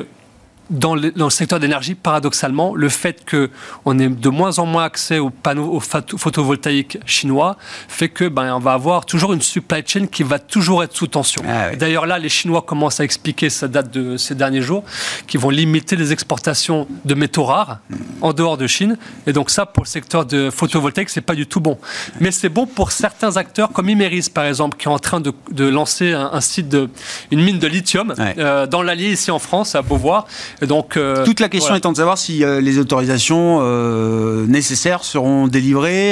[0.69, 4.83] dans le, dans le secteur d'énergie, paradoxalement, le fait qu'on ait de moins en moins
[4.85, 7.57] accès aux panneaux aux photovoltaïques chinois
[7.87, 11.07] fait que ben, on va avoir toujours une supply chain qui va toujours être sous
[11.07, 11.41] tension.
[11.47, 11.77] Ah oui.
[11.77, 14.83] D'ailleurs, là, les Chinois commencent à expliquer, ça date de ces derniers jours,
[15.27, 17.79] qu'ils vont limiter les exportations de métaux rares
[18.21, 18.97] en dehors de Chine.
[19.27, 21.77] Et donc ça, pour le secteur de photovoltaïque, c'est pas du tout bon.
[22.19, 25.33] Mais c'est bon pour certains acteurs comme Imeris, par exemple, qui est en train de,
[25.51, 26.89] de lancer un, un site de,
[27.31, 28.35] une mine de lithium Ouais.
[28.37, 30.25] euh, dans l'Allier ici en France, à Beauvoir.
[30.61, 31.77] Donc euh, Toute la question voilà.
[31.79, 36.11] étant de savoir si euh, les autorisations euh, nécessaires seront délivrées.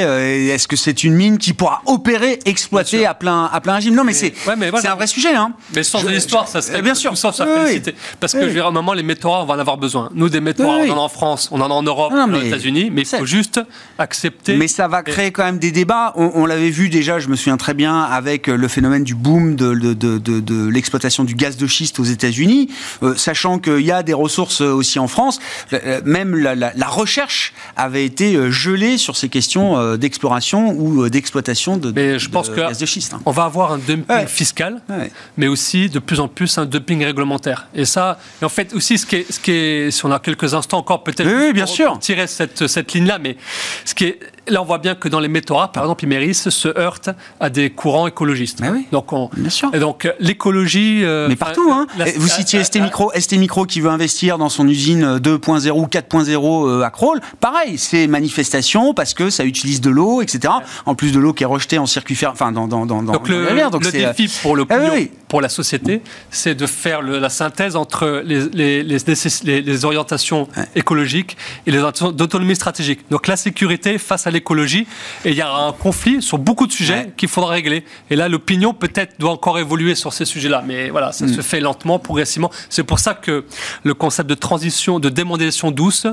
[0.50, 3.96] Est-ce que c'est une mine qui pourra opérer, exploiter à plein, à plein régime?
[3.96, 4.82] Non, mais, c'est ouais, mais voilà.
[4.82, 5.36] c'est un vrai sujet.
[5.36, 5.54] Hein.
[5.76, 7.16] Mais sans de Je- l'histoire, ça serait bien sûr.
[7.18, 7.82] ça Oui.
[8.20, 8.46] Parce que Oui.
[8.48, 10.10] je dire, à un moment, les métaux rares, on va en avoir besoin.
[10.16, 10.90] Nous, des oui.
[10.90, 13.02] on en a en France, on en a en Europe, Non, aux mais- États-Unis, mais
[13.02, 13.60] il faut juste
[14.00, 14.56] accepter.
[14.58, 16.14] Mais ça va créer quand même des débats.
[16.16, 19.56] On, on l'avait vu déjà, je me souviens très bien, avec le phénomène du boom
[19.56, 22.70] de, de, de, de- de l'exploitation du gaz de schiste aux États-Unis,
[23.16, 25.40] sachant qu'il y a des ressources aussi en France.
[25.74, 30.72] Euh, Même la, la- la recherche avait été euh, gelée sur ces questions euh, d'exploration
[30.72, 33.14] ou euh, d'exploitation de, Mais de- je pense de que gaz de schiste.
[33.14, 33.22] hein.
[33.26, 34.28] on va avoir un dumping Ouais.
[34.28, 35.12] fiscal, Ouais.
[35.38, 37.68] mais aussi de plus en plus un dumping réglementaire.
[37.74, 40.20] Et ça, et en fait aussi, ce qui est, ce qui est, si on a
[40.20, 42.00] quelques instants encore, peut-être Oui, oui, bien pour- sûr.
[42.00, 43.38] tirer cette, cette ligne-là, mais
[43.86, 44.20] ce qui est,
[44.50, 47.70] là, on voit bien que dans les métaux par exemple, Imeris se heurte à des
[47.70, 48.60] courants écologistes.
[48.62, 48.86] Oui.
[48.92, 49.70] Donc, on, Bien sûr.
[49.74, 51.02] et donc euh, l'écologie.
[51.04, 51.88] euh, Mais partout, hein.
[51.98, 55.20] la- Et Vous citiez ST Micro, ST Micro qui veut investir dans son usine euh,
[55.20, 57.20] 2.0 ou 4.0 euh, à Crolles.
[57.40, 60.54] Pareil, c'est manifestation parce que ça utilise de l'eau, etc.
[60.86, 63.28] En plus de l'eau qui est rejetée en circuit fermé, enfin dans, dans, dans, Donc
[63.28, 63.72] dans le, la mer.
[63.72, 65.12] Donc le euh, défi pour le Ah oui, client, oui.
[65.30, 66.02] Pour la société,
[66.32, 71.38] c'est de faire le- la synthèse entre les, les, les, nécess- les- les orientations écologiques
[71.66, 73.02] et les orientations d'autonomie stratégique.
[73.10, 74.88] Donc la sécurité face à l'écologie,
[75.24, 77.14] et il y a un conflit sur beaucoup de sujets Ouais.
[77.16, 77.86] qu'il faudra régler.
[78.10, 81.14] Et là, l'opinion peut-être doit encore évoluer sur ces sujets-là, mais voilà, Mm.
[81.14, 82.50] ça se fait lentement, progressivement.
[82.70, 83.46] C'est pour ça que
[83.84, 86.08] le concept de transition, de démondialisation douce,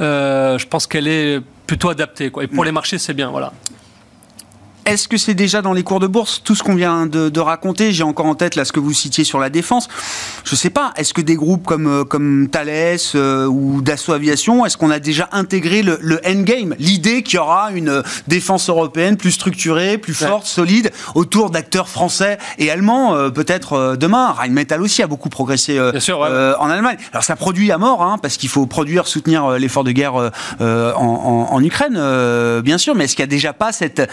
[0.00, 2.30] euh, je pense qu'elle est plutôt adaptée.
[2.30, 2.42] Quoi.
[2.44, 2.50] Et Mm.
[2.50, 3.30] pour les marchés, c'est bien.
[3.30, 3.52] Voilà.
[4.86, 7.40] Est-ce que c'est déjà dans les cours de bourse tout ce qu'on vient de, de
[7.40, 7.90] raconter?
[7.90, 9.88] J'ai encore en tête là ce que vous citiez sur la défense.
[10.44, 10.92] Je sais pas.
[10.96, 15.00] Est-ce que des groupes comme euh, comme Thales euh, ou Dassault Aviation, est-ce qu'on a
[15.00, 19.98] déjà intégré le, le endgame, l'idée qu'il y aura une euh, défense européenne plus structurée,
[19.98, 20.28] plus Ouais.
[20.28, 24.30] forte, solide, autour d'acteurs français et allemands euh, peut-être euh, demain.
[24.30, 26.28] Rheinmetall aussi a beaucoup progressé euh, sûr, ouais.
[26.60, 26.96] en Allemagne.
[27.12, 30.30] Alors ça produit à mort, hein, parce qu'il faut produire, soutenir l'effort de guerre en,
[30.60, 32.94] en- en Ukraine, euh, bien sûr.
[32.94, 34.08] Mais est-ce qu'il n'y a déjà pas cette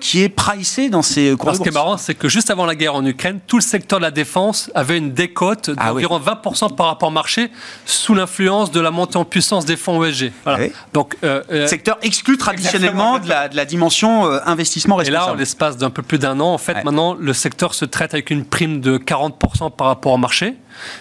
[0.00, 2.50] qui est pricée dans ces cours Alors, de ce qui est marrant, c'est que juste
[2.50, 5.92] avant la guerre en Ukraine, tout le secteur de la défense avait une décote Ah
[5.94, 6.02] oui.
[6.02, 7.50] d'environ 20% par rapport au marché
[7.86, 10.32] sous l'influence de la montée en puissance des fonds ESG.
[10.44, 10.64] Voilà.
[10.64, 10.72] Oui.
[10.92, 15.10] Donc, euh, euh, Secteur exclu traditionnellement de la, de la dimension euh, investissement et là,
[15.10, 15.38] en responsable.
[15.40, 16.82] l'espace d'un peu plus d'un an, en fait, Ouais.
[16.84, 20.54] maintenant, le secteur se traite avec une prime de 40% par rapport au marché.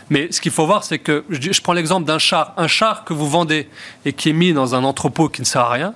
[0.10, 2.54] Mais ce qu'il faut voir, c'est que, je prends l'exemple d'un char.
[2.58, 3.68] Un char que vous vendez
[4.06, 5.94] et qui est mis dans un entrepôt qui ne sert à rien,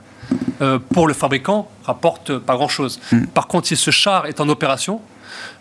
[0.61, 2.99] euh, pour le fabricant, rapporte pas grand-chose.
[3.11, 3.25] Hmm.
[3.27, 5.01] Par contre, si ce char est en opération,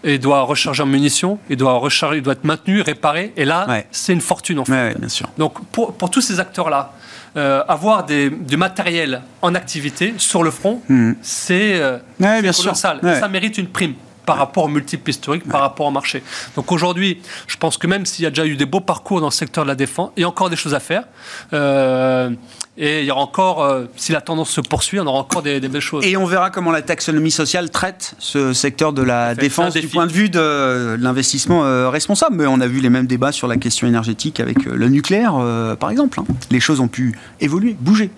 [0.05, 3.67] et doit recharger en munitions, il doit, recharger, il doit être maintenu, réparé, et là,
[3.69, 3.87] Ouais.
[3.91, 4.73] c'est une fortune en fait.
[4.73, 5.29] Ouais, ouais, bien sûr.
[5.37, 6.93] Donc pour, pour tous ces acteurs-là,
[7.37, 10.81] euh, avoir des, du matériel en activité sur le front,
[11.21, 11.99] c'est euh.
[12.21, 12.65] Ouais, c'est sûr.
[12.65, 13.01] colossal.
[13.03, 13.21] Ouais.
[13.21, 13.95] Ça mérite une prime
[14.25, 16.23] par rapport aux multiples historiques, par rapport au marché.
[16.57, 19.27] Donc aujourd'hui, je pense que même s'il y a déjà eu des beaux parcours dans
[19.29, 21.05] le secteur de la défense, il y a encore des choses à faire.
[21.53, 22.31] Euh,
[22.79, 25.61] et il y aura encore, euh, si la tendance se poursuit, on aura encore des,
[25.61, 26.05] des belles choses.
[26.05, 30.07] Et on verra comment la taxonomie sociale traite ce secteur de la défense du point
[30.07, 32.37] de vue de l'investissement euh, responsable.
[32.37, 35.35] Mais on a vu les mêmes débats sur la question énergétique avec euh, le nucléaire,
[35.39, 36.21] euh, par exemple.
[36.21, 36.25] hein.
[36.51, 38.11] Les choses ont pu évoluer, bouger.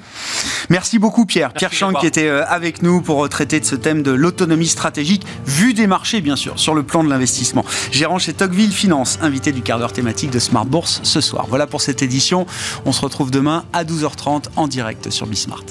[0.71, 1.53] Merci beaucoup Pierre.
[1.53, 4.67] Pierre Chang qui était euh, avec nous pour euh, traiter de ce thème de l'autonomie
[4.67, 7.65] stratégique, vue des marchés bien sûr, sur le plan de l'investissement.
[7.93, 11.47] Gérant chez Tocqueville Finance, invité du quart d'heure thématique de Smart Bourse ce soir.
[11.49, 12.47] Voilà pour cette édition.
[12.85, 15.65] On se retrouve demain à 12h30 en direct sur Bismart.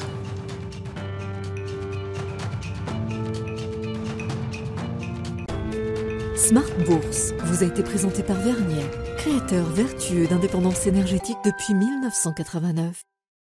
[6.35, 8.83] Smart Bourse vous a été présenté par Vernier,
[9.17, 13.01] créateur vertueux d'indépendance énergétique depuis 1989.